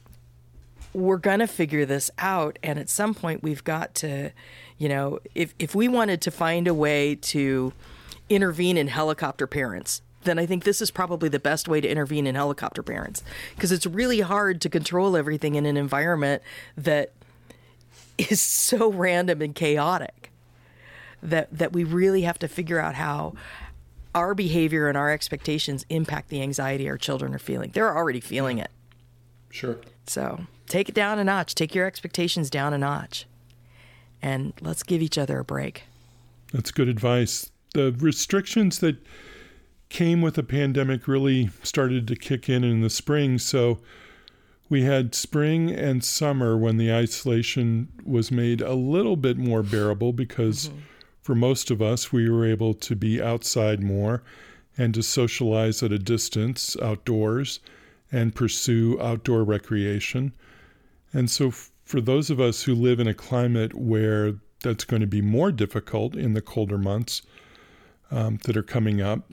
[0.96, 2.59] we're going to figure this out.
[2.62, 4.30] And at some point, we've got to,
[4.78, 7.74] you know, if, if we wanted to find a way to
[8.30, 12.26] intervene in helicopter parents, then I think this is probably the best way to intervene
[12.26, 13.22] in helicopter parents
[13.54, 16.42] because it's really hard to control everything in an environment
[16.78, 17.12] that
[18.18, 20.32] is so random and chaotic
[21.22, 23.35] that that we really have to figure out how
[24.14, 27.70] our behavior and our expectations impact the anxiety our children are feeling.
[27.72, 28.70] They're already feeling it.
[29.50, 29.78] Sure.
[30.06, 31.55] So take it down a notch.
[31.55, 33.26] Take your expectations down a notch.
[34.22, 35.85] And let's give each other a break.
[36.52, 37.50] That's good advice.
[37.74, 38.96] The restrictions that
[39.88, 43.38] came with the pandemic really started to kick in in the spring.
[43.38, 43.79] So
[44.68, 50.12] we had spring and summer when the isolation was made a little bit more bearable
[50.12, 50.79] because mm-hmm.
[51.22, 54.22] for most of us, we were able to be outside more
[54.76, 57.61] and to socialize at a distance outdoors
[58.11, 60.33] and pursue outdoor recreation.
[61.12, 65.07] And so, for those of us who live in a climate where that's going to
[65.07, 67.23] be more difficult in the colder months
[68.11, 69.31] um, that are coming up,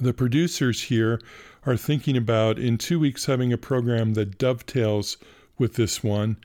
[0.00, 1.20] the producers here
[1.66, 5.16] are thinking about in two weeks having a program that dovetails
[5.58, 6.36] with this one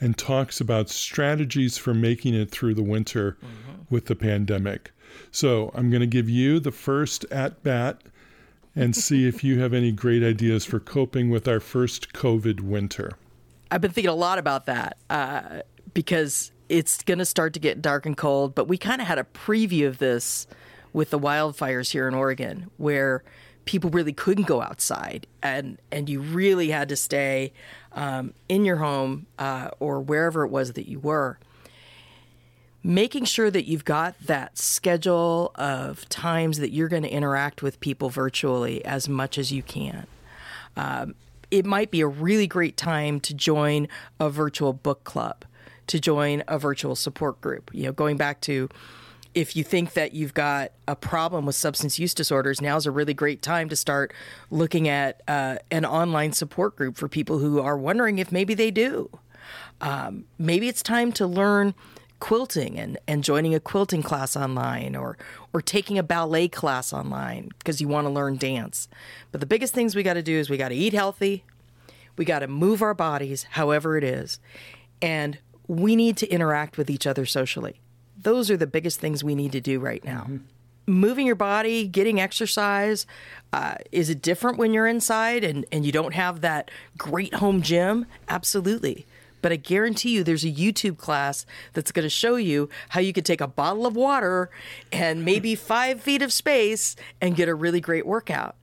[0.00, 3.82] and talks about strategies for making it through the winter mm-hmm.
[3.88, 4.92] with the pandemic.
[5.30, 8.02] So I'm going to give you the first at bat
[8.74, 13.12] and see if you have any great ideas for coping with our first COVID winter.
[13.70, 17.82] I've been thinking a lot about that uh, because it's going to start to get
[17.82, 20.46] dark and cold, but we kind of had a preview of this
[20.92, 23.22] with the wildfires here in Oregon, where
[23.64, 27.52] people really couldn't go outside, and and you really had to stay
[27.92, 31.38] um, in your home uh, or wherever it was that you were.
[32.82, 37.80] Making sure that you've got that schedule of times that you're going to interact with
[37.80, 40.06] people virtually as much as you can.
[40.76, 41.16] Um,
[41.50, 45.44] it might be a really great time to join a virtual book club,
[45.86, 47.70] to join a virtual support group.
[47.72, 48.68] You know, going back to
[49.34, 53.12] if you think that you've got a problem with substance use disorders, now's a really
[53.12, 54.14] great time to start
[54.50, 58.70] looking at uh, an online support group for people who are wondering if maybe they
[58.70, 59.10] do.
[59.82, 61.74] Um, maybe it's time to learn
[62.18, 65.16] quilting and, and joining a quilting class online or
[65.52, 68.88] or taking a ballet class online because you want to learn dance.
[69.32, 71.44] But the biggest things we got to do is we got to eat healthy,
[72.16, 74.40] we got to move our bodies however it is,
[75.02, 77.80] and we need to interact with each other socially.
[78.20, 80.22] Those are the biggest things we need to do right now.
[80.22, 80.36] Mm-hmm.
[80.88, 83.06] Moving your body, getting exercise.
[83.52, 87.60] Uh, is it different when you're inside and, and you don't have that great home
[87.60, 88.06] gym?
[88.28, 89.04] Absolutely.
[89.42, 93.12] But I guarantee you there's a YouTube class that's going to show you how you
[93.12, 94.50] could take a bottle of water
[94.92, 98.56] and maybe five feet of space and get a really great workout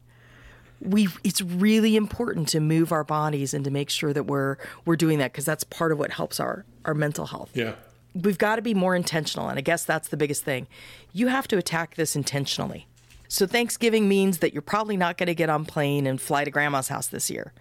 [0.82, 4.98] we it's really important to move our bodies and to make sure that we're we're
[4.98, 7.52] doing that because that's part of what helps our our mental health.
[7.54, 7.76] Yeah
[8.14, 9.50] we've got to be more intentional.
[9.50, 10.68] And I guess that's the biggest thing.
[11.12, 12.88] You have to attack this intentionally.
[13.28, 16.52] So Thanksgiving means that you're probably not going to get on plane and fly to
[16.52, 17.54] grandma's house this year.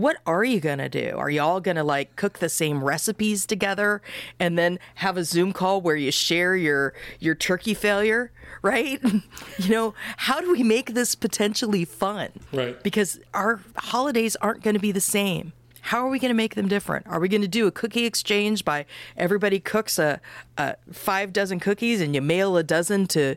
[0.00, 1.14] What are you going to do?
[1.18, 4.00] Are you all going to like cook the same recipes together
[4.38, 8.32] and then have a Zoom call where you share your your turkey failure,
[8.62, 8.98] right?
[9.58, 12.30] you know, how do we make this potentially fun?
[12.50, 12.82] Right.
[12.82, 15.52] Because our holidays aren't going to be the same.
[15.82, 17.06] How are we going to make them different?
[17.06, 18.86] Are we going to do a cookie exchange by
[19.18, 20.20] everybody cooks a,
[20.56, 23.36] a five dozen cookies and you mail a dozen to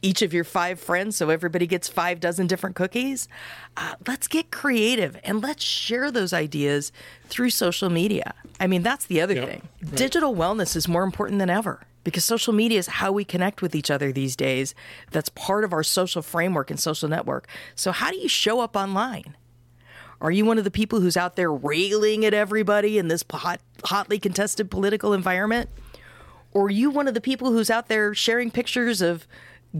[0.00, 3.28] each of your five friends so everybody gets five dozen different cookies?
[3.76, 6.92] Uh, let's get creative and let's share those ideas
[7.26, 8.34] through social media.
[8.58, 9.68] I mean, that's the other yep, thing.
[9.82, 9.94] Right.
[9.94, 13.74] Digital wellness is more important than ever because social media is how we connect with
[13.74, 14.74] each other these days.
[15.10, 17.46] That's part of our social framework and social network.
[17.74, 19.36] So, how do you show up online?
[20.20, 23.60] Are you one of the people who's out there railing at everybody in this hot,
[23.84, 25.68] hotly contested political environment?
[26.52, 29.26] Or are you one of the people who's out there sharing pictures of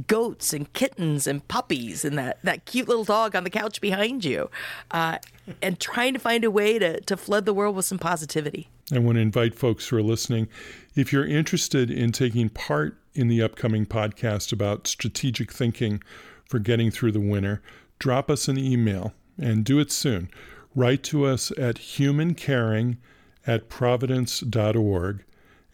[0.07, 4.25] goats and kittens and puppies and that, that cute little dog on the couch behind
[4.25, 4.51] you
[4.91, 5.19] uh,
[5.61, 8.69] and trying to find a way to, to flood the world with some positivity?
[8.93, 10.49] I want to invite folks who are listening
[10.95, 16.03] if you're interested in taking part in the upcoming podcast about strategic thinking
[16.47, 17.63] for getting through the winter,
[17.99, 20.31] drop us an email and do it soon.
[20.75, 22.99] Write to us at humancaring
[23.47, 25.25] at providence.org,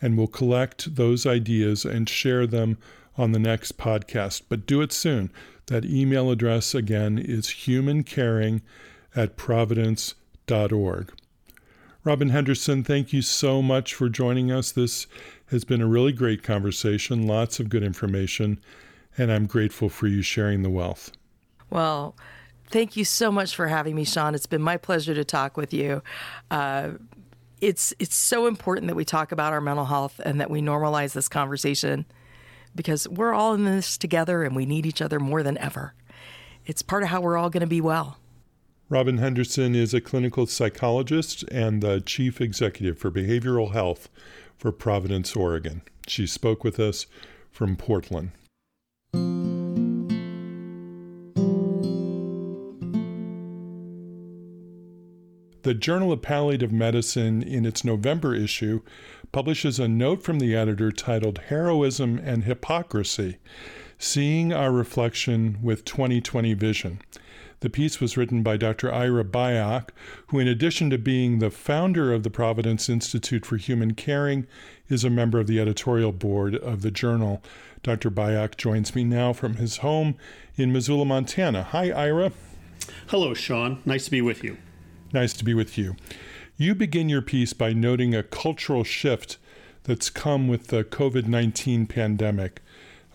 [0.01, 2.79] and we'll collect those ideas and share them
[3.19, 4.43] on the next podcast.
[4.49, 5.31] But do it soon.
[5.67, 8.63] That email address again is humancaring
[9.15, 11.13] at providence.org.
[12.05, 14.73] Robin Henderson, thank you so much for joining us.
[14.73, 15.07] This
[15.47, 18.61] has been a really great conversation, lots of good information,
[19.19, 21.13] and I'm grateful for you sharing the wealth.
[21.69, 22.15] Well,
[22.71, 24.35] Thank you so much for having me, Sean.
[24.35, 26.03] It's been my pleasure to talk with you.
[26.51, 26.91] Uh,
[27.61, 31.15] it's it's so important that we talk about our mental health and that we normalize
[31.15, 32.05] this conversation
[32.79, 35.95] because we're all in this together and we need each other more than ever.
[36.65, 38.19] It's part of how we're all going to be well.
[38.89, 44.09] Robin Henderson is a clinical psychologist and the chief executive for behavioral health
[44.57, 45.83] for Providence, Oregon.
[46.07, 47.07] She spoke with us
[47.51, 48.31] from Portland.
[55.65, 58.83] The Journal of Palliative Medicine, in its November issue,
[59.33, 63.39] publishes a note from the editor titled Heroism and Hypocrisy
[63.99, 67.01] Seeing Our Reflection with 2020 Vision.
[67.61, 68.93] The piece was written by Dr.
[68.93, 69.89] Ira Byock,
[70.29, 74.47] who, in addition to being the founder of the Providence Institute for Human Caring,
[74.89, 77.43] is a member of the editorial board of the journal.
[77.83, 78.11] Dr.
[78.11, 80.15] Byock joins me now from his home
[80.57, 81.65] in Missoula, Montana.
[81.65, 82.33] Hi, Ira.
[83.09, 83.83] Hello, Sean.
[83.85, 84.57] Nice to be with you.
[85.13, 85.97] Nice to be with you.
[86.61, 89.39] You begin your piece by noting a cultural shift
[89.85, 92.63] that's come with the COVID 19 pandemic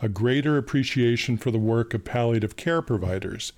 [0.01, 3.51] a greater appreciation for the work of palliative care providers.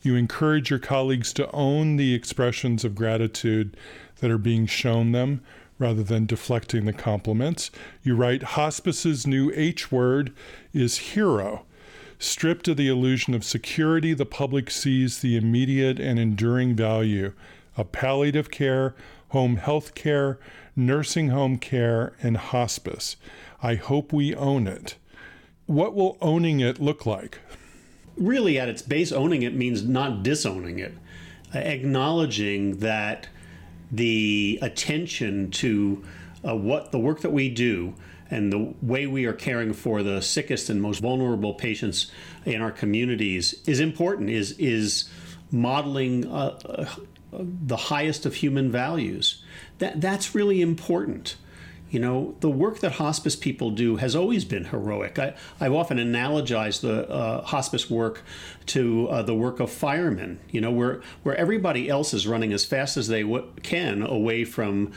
[0.00, 3.76] You encourage your colleagues to own the expressions of gratitude
[4.20, 5.42] that are being shown them
[5.76, 7.72] rather than deflecting the compliments.
[8.04, 10.32] You write Hospice's new H word
[10.72, 11.64] is hero.
[12.20, 17.32] Stripped of the illusion of security, the public sees the immediate and enduring value
[17.76, 18.94] of palliative care,
[19.32, 20.38] home health care,
[20.74, 23.16] nursing home care, and hospice.
[23.62, 24.96] I hope we own it
[25.66, 27.38] what will owning it look like?
[28.16, 30.94] Really, at its base, owning it means not disowning it,
[31.54, 33.28] acknowledging that
[33.90, 36.04] the attention to
[36.46, 37.94] uh, what the work that we do
[38.30, 42.10] and the way we are caring for the sickest and most vulnerable patients
[42.44, 44.30] in our communities is important.
[44.30, 45.08] is is
[45.50, 46.86] modeling uh, uh,
[47.32, 49.42] the highest of human values.
[49.78, 51.36] That that's really important.
[51.90, 55.18] You know, the work that hospice people do has always been heroic.
[55.18, 58.22] I, have often analogized the uh, hospice work
[58.66, 62.64] to uh, the work of firemen, you know, where, where everybody else is running as
[62.64, 64.90] fast as they w- can away from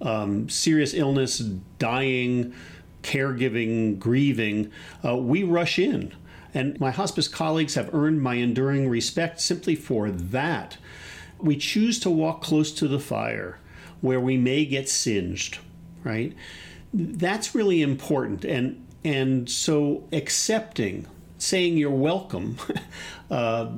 [0.00, 1.38] um, serious illness,
[1.78, 2.54] dying,
[3.02, 4.72] caregiving, grieving.
[5.04, 6.14] Uh, we rush in.
[6.54, 10.78] And my hospice colleagues have earned my enduring respect simply for that.
[11.40, 13.58] We choose to walk close to the fire
[14.00, 15.58] where we may get singed
[16.04, 16.34] right?
[16.92, 18.44] That's really important.
[18.44, 21.06] And, and so accepting,
[21.38, 22.56] saying you're welcome
[23.30, 23.68] uh,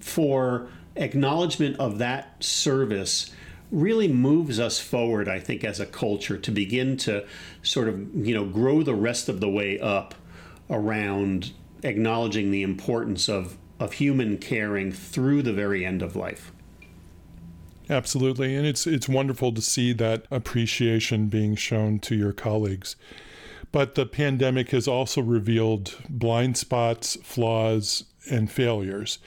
[0.00, 3.30] for acknowledgement of that service
[3.70, 7.26] really moves us forward, I think, as a culture to begin to
[7.62, 10.14] sort of, you know, grow the rest of the way up
[10.70, 16.50] around acknowledging the importance of, of human caring through the very end of life.
[17.90, 22.96] Absolutely, and it's it's wonderful to see that appreciation being shown to your colleagues.
[23.72, 29.18] But the pandemic has also revealed blind spots, flaws, and failures.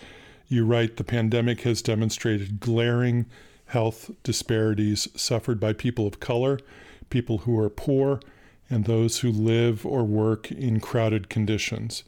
[0.47, 3.25] You write the pandemic has demonstrated glaring
[3.67, 6.59] health disparities suffered by people of color,
[7.09, 8.19] people who are poor,
[8.69, 12.03] and those who live or work in crowded conditions.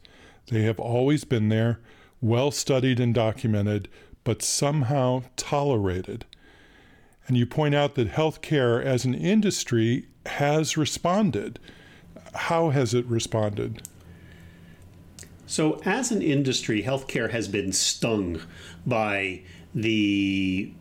[0.48, 1.80] They have always been there,
[2.20, 3.88] well studied and documented,
[4.24, 6.26] but somehow tolerated.
[7.26, 11.58] And you point out that healthcare as an industry has responded.
[12.34, 13.82] How has it responded?
[15.46, 18.40] So, as an industry, healthcare has been stung
[18.86, 19.42] by
[19.74, 20.72] the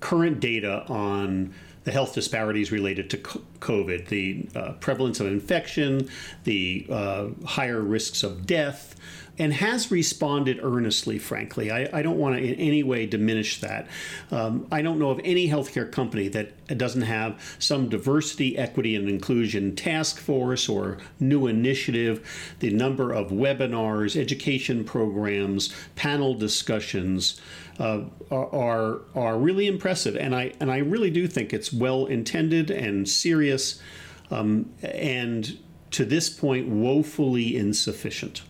[0.00, 1.52] current data on
[1.84, 6.08] the health disparities related to COVID, the uh, prevalence of infection,
[6.42, 8.96] the uh, higher risks of death,
[9.38, 11.70] and has responded earnestly, frankly.
[11.70, 13.86] I, I don't want to in any way diminish that.
[14.30, 19.08] Um, I don't know of any healthcare company that doesn't have some diversity, equity, and
[19.08, 22.56] inclusion task force or new initiative.
[22.60, 27.40] The number of webinars, education programs, panel discussions.
[27.78, 32.70] Uh, are are really impressive, and I and I really do think it's well intended
[32.70, 33.82] and serious,
[34.30, 35.58] um, and
[35.90, 38.40] to this point woefully insufficient.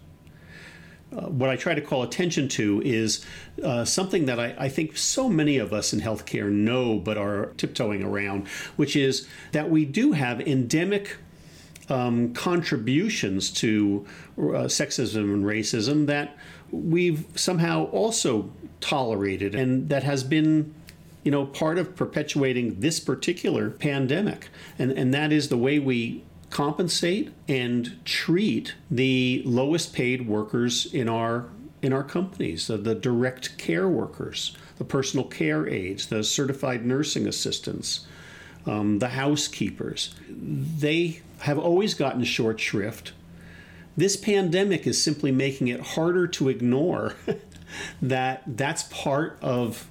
[1.13, 3.25] Uh, what I try to call attention to is
[3.63, 7.53] uh, something that I, I, think so many of us in healthcare know but are
[7.57, 11.17] tiptoeing around, which is that we do have endemic
[11.89, 14.05] um, contributions to
[14.37, 16.37] uh, sexism and racism that
[16.71, 18.51] we've somehow also
[18.81, 20.75] tolerated and that has been
[21.23, 24.49] you know part of perpetuating this particular pandemic.
[24.79, 31.09] And and that is the way we compensate and treat the lowest paid workers in
[31.09, 31.47] our
[31.83, 37.27] in our companies, the, the direct care workers, the personal care aides, the certified nursing
[37.29, 38.07] assistants,
[38.65, 40.15] um, the housekeepers.
[40.29, 43.13] They have always gotten short shrift.
[43.97, 47.15] This pandemic is simply making it harder to ignore
[48.03, 49.87] that that's part of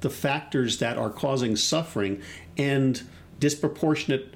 [0.00, 2.20] the factors that are causing suffering
[2.56, 3.02] and
[3.38, 4.34] disproportionate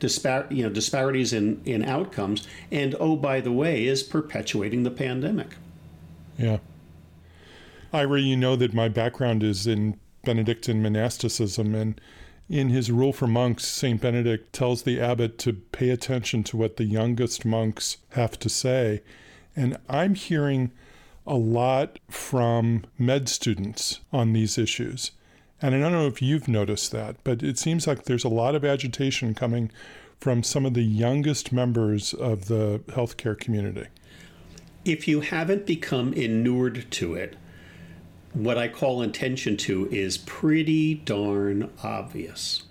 [0.00, 4.90] dispar- you know, disparities in, in outcomes, and oh, by the way, is perpetuating the
[4.90, 5.56] pandemic.
[6.38, 6.58] Yeah.
[7.92, 12.00] Ira, you know that my background is in Benedictine monasticism, and
[12.48, 14.00] in his Rule for Monks, St.
[14.00, 19.02] Benedict tells the abbot to pay attention to what the youngest monks have to say.
[19.54, 20.72] And I'm hearing
[21.26, 25.10] a lot from med students on these issues.
[25.62, 28.54] And I don't know if you've noticed that, but it seems like there's a lot
[28.54, 29.70] of agitation coming
[30.20, 33.86] from some of the youngest members of the healthcare community.
[34.84, 37.36] If you haven't become inured to it,
[38.34, 42.64] what I call intention to is pretty darn obvious.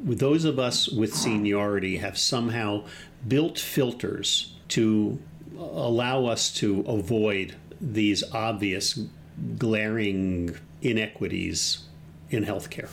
[0.00, 2.84] Those of us with seniority have somehow
[3.26, 5.20] built filters to
[5.56, 8.98] allow us to avoid these obvious,
[9.56, 11.84] glaring inequities
[12.32, 12.88] in healthcare.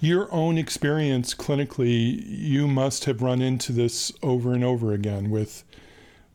[0.00, 5.64] Your own experience clinically, you must have run into this over and over again with,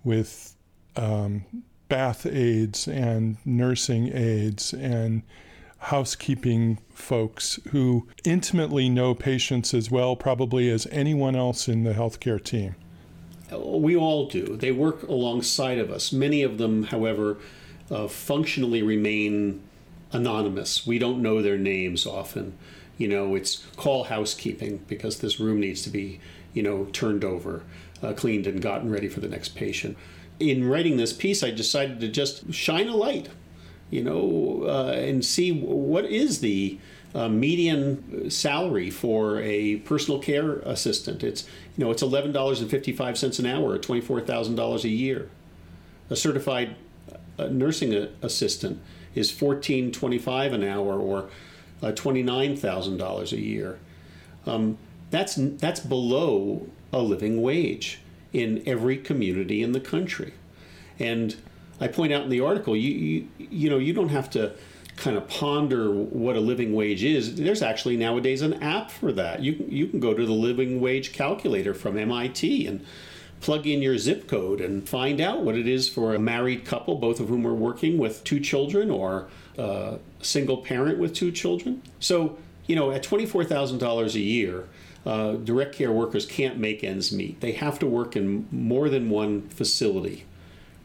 [0.04, 0.56] with
[0.96, 1.46] um,
[1.88, 5.22] bath aides and nursing aides and
[5.78, 12.44] housekeeping folks who intimately know patients as well, probably as anyone else in the healthcare
[12.44, 12.76] team.
[13.56, 14.56] We all do.
[14.56, 16.12] They work alongside of us.
[16.14, 17.38] Many of them, however,
[17.90, 19.62] uh, functionally remain
[20.12, 20.86] anonymous.
[20.86, 22.58] We don't know their names often.
[22.98, 26.20] You know, it's call housekeeping because this room needs to be,
[26.54, 27.64] you know, turned over,
[28.04, 29.98] uh, cleaned, and gotten ready for the next patient.
[30.40, 33.30] In writing this piece, I decided to just shine a light,
[33.90, 36.80] you know, uh, and see what is the
[37.14, 41.24] uh, median salary for a personal care assistant.
[41.24, 41.44] It's
[41.76, 44.56] you know it's eleven dollars and fifty five cents an hour, or twenty four thousand
[44.56, 45.30] dollars a year.
[46.10, 46.76] A certified
[47.38, 48.82] uh, nursing assistant
[49.16, 51.30] is fourteen twenty five an hour, or
[51.82, 53.80] uh, twenty nine thousand dollars a year.
[54.46, 54.78] Um,
[55.10, 58.00] that's that's below a living wage
[58.34, 60.34] in every community in the country,
[61.00, 61.36] and
[61.80, 64.54] I point out in the article you you, you know you don't have to
[65.02, 69.42] kind of ponder what a living wage is, there's actually nowadays an app for that.
[69.42, 72.86] You you can go to the living wage calculator from MIT and
[73.42, 76.96] plug in your zip code and find out what it is for a married couple,
[76.96, 79.28] both of whom are working with two children, or
[79.58, 81.82] a single parent with two children.
[82.00, 82.38] So
[82.68, 84.68] you know, at twenty four thousand dollars a year.
[85.04, 87.42] Uh, direct care workers can't make ends meet.
[87.42, 90.26] They have to work in more than one facility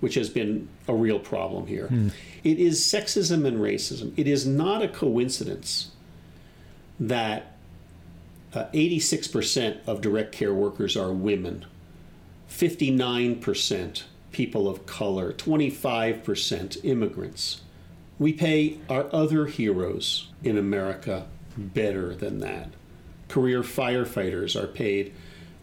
[0.00, 1.88] which has been a real problem here.
[1.88, 2.08] Hmm.
[2.44, 4.12] It is sexism and racism.
[4.16, 5.90] It is not a coincidence
[7.00, 7.56] that
[8.54, 11.64] uh, 86% of direct care workers are women,
[12.56, 14.02] 59%
[14.32, 17.60] people of color, 25% immigrants.
[18.18, 21.26] We pay our other heroes in America
[21.58, 22.70] better than that.
[23.28, 25.12] Career firefighters are paid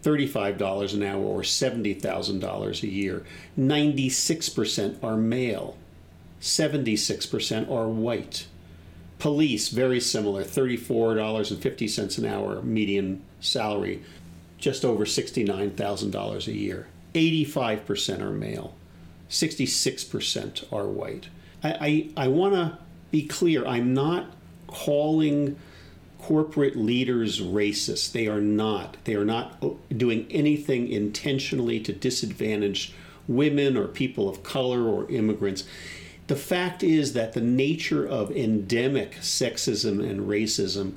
[0.04, 3.24] $35 an hour or $70,000 a year.
[3.58, 5.76] 96% are male,
[6.40, 8.46] 76% are white.
[9.18, 14.02] Police, very similar, $34.50 an hour median salary,
[14.64, 16.86] just over $69,000 a year.
[17.12, 18.74] 85% are male,
[19.28, 21.28] 66% are white.
[21.62, 22.78] I, I, I want to
[23.10, 24.24] be clear, I'm not
[24.66, 25.56] calling
[26.18, 28.12] corporate leaders racist.
[28.12, 28.96] They are not.
[29.04, 32.94] They are not uh, doing anything intentionally to disadvantage
[33.28, 35.64] women or people of color or immigrants.
[36.26, 40.94] The fact is that the nature of endemic sexism and racism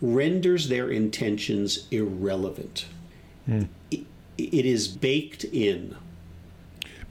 [0.00, 2.86] renders their intentions irrelevant.
[3.48, 3.68] Mm.
[3.90, 5.96] It, it is baked in.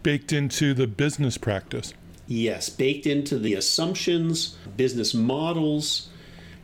[0.04, 1.94] Baked into the business practice.
[2.28, 6.10] Yes, baked into the assumptions, business models,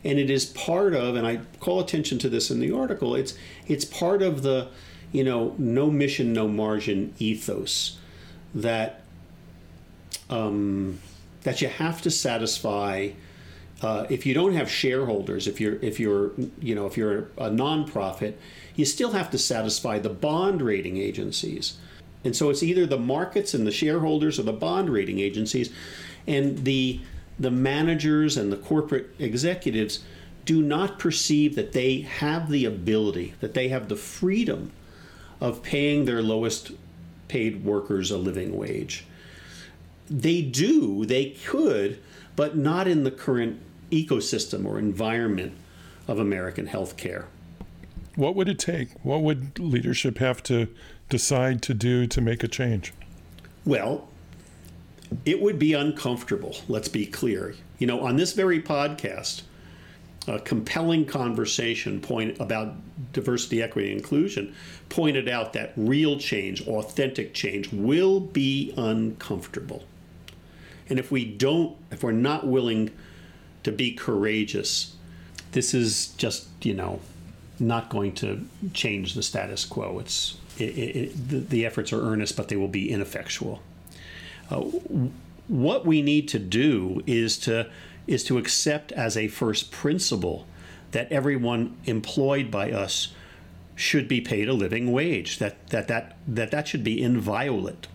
[0.04, 3.34] and it is part of and i call attention to this in the article it's
[3.66, 4.68] it's part of the
[5.12, 7.98] you know no mission no margin ethos
[8.54, 9.00] that
[10.30, 11.00] um,
[11.42, 13.10] that you have to satisfy
[13.82, 17.50] uh, if you don't have shareholders if you're if you're you know if you're a
[17.50, 18.34] nonprofit
[18.76, 21.76] you still have to satisfy the bond rating agencies
[22.24, 25.70] and so it's either the markets and the shareholders or the bond rating agencies
[26.26, 27.00] and the
[27.38, 30.04] the managers and the corporate executives
[30.44, 34.70] do not perceive that they have the ability, that they have the freedom
[35.40, 36.72] of paying their lowest
[37.28, 39.04] paid workers a living wage.
[40.08, 41.98] They do, they could,
[42.36, 43.58] but not in the current
[43.90, 45.54] ecosystem or environment
[46.06, 47.24] of American healthcare.
[48.16, 48.90] What would it take?
[49.02, 50.68] What would leadership have to
[51.08, 52.92] decide to do to make a change?
[53.64, 54.08] Well,
[55.24, 57.54] it would be uncomfortable, let's be clear.
[57.78, 59.42] You know, on this very podcast,
[60.26, 62.74] a compelling conversation point about
[63.12, 64.54] diversity, equity, inclusion
[64.88, 69.84] pointed out that real change, authentic change, will be uncomfortable.
[70.88, 72.90] And if we don't, if we're not willing
[73.62, 74.94] to be courageous,
[75.52, 77.00] this is just, you know,
[77.58, 79.98] not going to change the status quo.
[79.98, 83.62] It's it, it, the, the efforts are earnest, but they will be ineffectual.
[84.50, 84.60] Uh,
[85.48, 87.70] what we need to do is to
[88.06, 90.46] is to accept as a first principle
[90.92, 93.12] that everyone employed by us
[93.74, 97.86] should be paid a living wage that that that that, that should be inviolate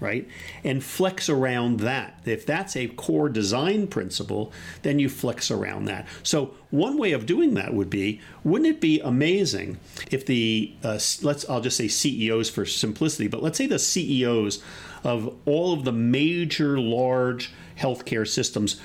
[0.00, 0.28] right?
[0.62, 2.20] And flex around that.
[2.24, 6.06] If that's a core design principle then you flex around that.
[6.22, 9.78] So one way of doing that would be wouldn't it be amazing
[10.10, 14.62] if the uh, let's i'll just say ceos for simplicity but let's say the ceos
[15.04, 18.80] of all of the major large healthcare systems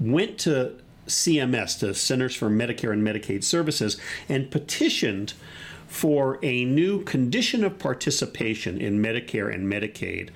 [0.00, 0.74] went to
[1.06, 5.34] CMS, to Centers for Medicare and Medicaid Services, and petitioned
[5.86, 10.30] for a new condition of participation in Medicare and Medicaid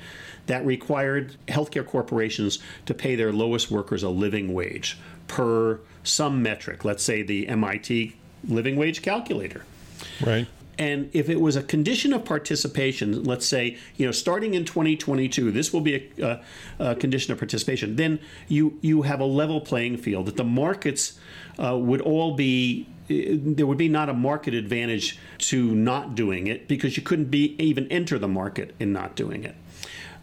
[0.46, 6.84] that required healthcare corporations to pay their lowest workers a living wage per some metric,
[6.84, 8.16] let's say the MIT
[8.48, 9.64] living wage calculator.
[10.24, 10.46] Right.
[10.78, 15.50] And if it was a condition of participation, let's say, you know, starting in 2022,
[15.50, 16.40] this will be a,
[16.78, 20.44] a, a condition of participation, then you, you have a level playing field that the
[20.44, 21.18] markets
[21.58, 26.68] uh, would all be there would be not a market advantage to not doing it
[26.68, 29.54] because you couldn't be even enter the market in not doing it.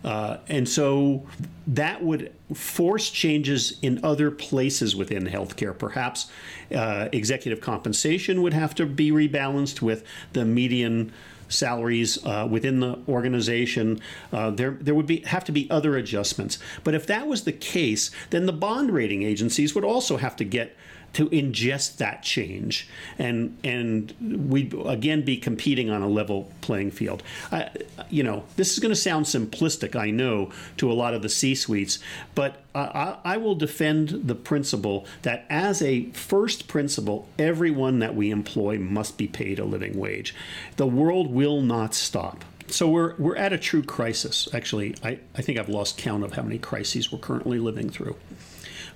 [0.04, 1.26] Uh, and so
[1.66, 5.76] that would force changes in other places within healthcare.
[5.76, 6.28] Perhaps
[6.76, 11.12] uh, executive compensation would have to be rebalanced with the median
[11.50, 14.00] salaries uh, within the organization.
[14.32, 16.60] Uh, there, there would be have to be other adjustments.
[16.84, 20.44] But if that was the case, then the bond rating agencies would also have to
[20.44, 20.76] get
[21.16, 24.14] to ingest that change and and
[24.50, 27.24] we'd again be competing on a level playing field.
[27.54, 27.70] I,
[28.10, 31.30] you know, this is going to sound simplistic, I know, to a lot of the
[31.30, 32.00] C suites,
[32.36, 38.30] but I, I will defend the principle that as a first principle, everyone that we
[38.30, 40.36] employ must be paid a living wage.
[40.76, 42.44] The world will not stop.
[42.68, 44.50] So we're we're at a true crisis.
[44.54, 48.18] Actually, I, I think I've lost count of how many crises we're currently living through.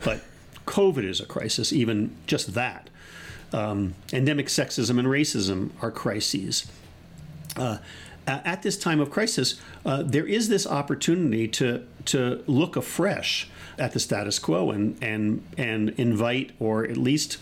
[0.03, 0.22] But
[0.70, 2.91] COVID is a crisis, even just that.
[3.51, 6.67] Um, endemic sexism and racism are crises.
[7.55, 7.80] Uh,
[8.28, 13.49] at this time of crisis, uh, there is this opportunity to to look afresh
[13.80, 17.39] at the status quo and and and invite or at least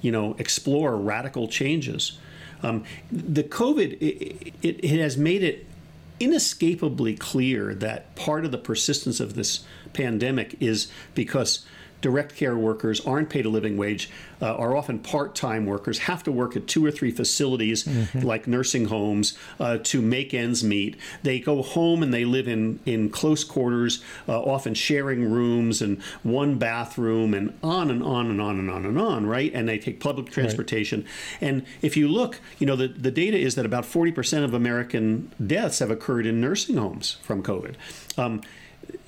[0.00, 2.18] you know explore radical changes.
[2.62, 5.66] Um, the COVID it, it, it has made it
[6.18, 11.66] inescapably clear that part of the persistence of this pandemic is because
[12.04, 14.10] direct care workers aren't paid a living wage,
[14.42, 18.18] uh, are often part time workers, have to work at two or three facilities mm-hmm.
[18.18, 20.98] like nursing homes uh, to make ends meet.
[21.22, 26.02] They go home and they live in, in close quarters, uh, often sharing rooms and
[26.22, 29.50] one bathroom, and on and on and on and on and on, right?
[29.54, 31.00] And they take public transportation.
[31.00, 31.48] Right.
[31.48, 35.32] And if you look, you know, the, the data is that about 40% of American
[35.44, 37.76] deaths have occurred in nursing homes from COVID.
[38.18, 38.42] Um,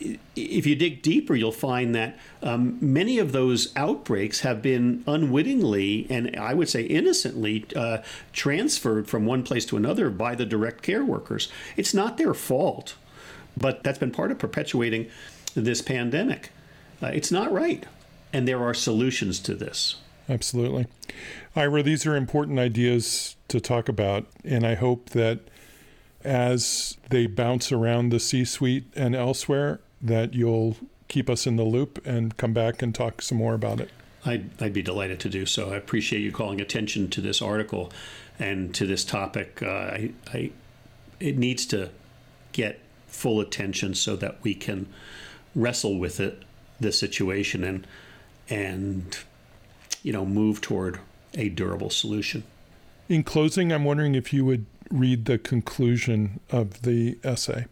[0.01, 6.07] if you dig deeper, you'll find that um, many of those outbreaks have been unwittingly
[6.11, 7.99] and I would say innocently uh,
[8.33, 11.51] transferred from one place to another by the direct care workers.
[11.77, 12.95] It's not their fault,
[13.57, 15.09] but that's been part of perpetuating
[15.55, 16.51] this pandemic.
[17.03, 17.85] Uh, it's not right.
[18.33, 19.97] And there are solutions to this.
[20.29, 20.87] Absolutely.
[21.55, 25.41] Ira, these are important ideas to talk about, and I hope that
[26.27, 30.77] as they bounce around the C suite and elsewhere, that you'll
[31.09, 33.91] keep us in the loop and come back and talk some more about it.
[34.25, 35.73] I'd, I'd be delighted to do so.
[35.73, 37.93] I appreciate you calling attention to this article
[38.39, 39.63] and to this topic.
[39.63, 40.51] Uh, I, I,
[41.21, 41.91] it needs to
[42.53, 44.87] get full attention so that we can
[45.55, 46.43] wrestle with it,
[46.81, 47.87] the situation, and
[48.49, 49.19] and
[50.03, 51.01] you know move toward
[51.35, 52.43] a durable solution.
[53.09, 57.67] In closing, I'm wondering if you would read the conclusion of the essay?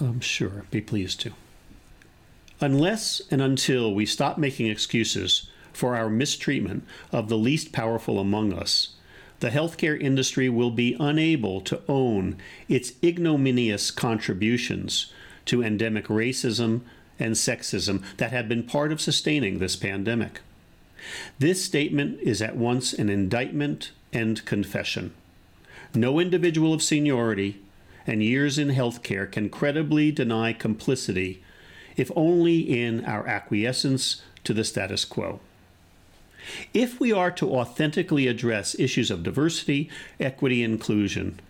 [0.00, 1.32] I'm sure, be pleased to.
[2.60, 8.52] Unless and until we stop making excuses for our mistreatment of the least powerful among
[8.52, 8.90] us,
[9.40, 12.36] the healthcare industry will be unable to own
[12.68, 15.12] its ignominious contributions
[15.46, 16.82] to endemic racism
[17.18, 20.40] and sexism that have been part of sustaining this pandemic.
[21.38, 25.14] This statement is at once an indictment and confession.
[25.94, 27.60] No individual of seniority
[28.06, 31.42] and years in healthcare can credibly deny complicity,
[31.96, 35.40] if only in our acquiescence to the status quo.
[36.72, 41.40] If we are to authentically address issues of diversity, equity, and inclusion,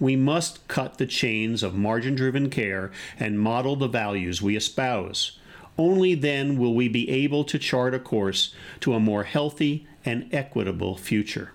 [0.00, 5.38] we must cut the chains of margin driven care and model the values we espouse.
[5.76, 10.32] Only then will we be able to chart a course to a more healthy and
[10.32, 11.52] equitable future.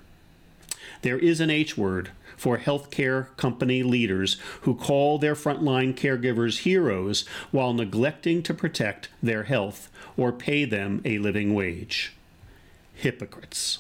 [1.02, 7.26] There is an H word for healthcare company leaders who call their frontline caregivers heroes
[7.52, 12.14] while neglecting to protect their health or pay them a living wage.
[12.94, 13.80] Hypocrites.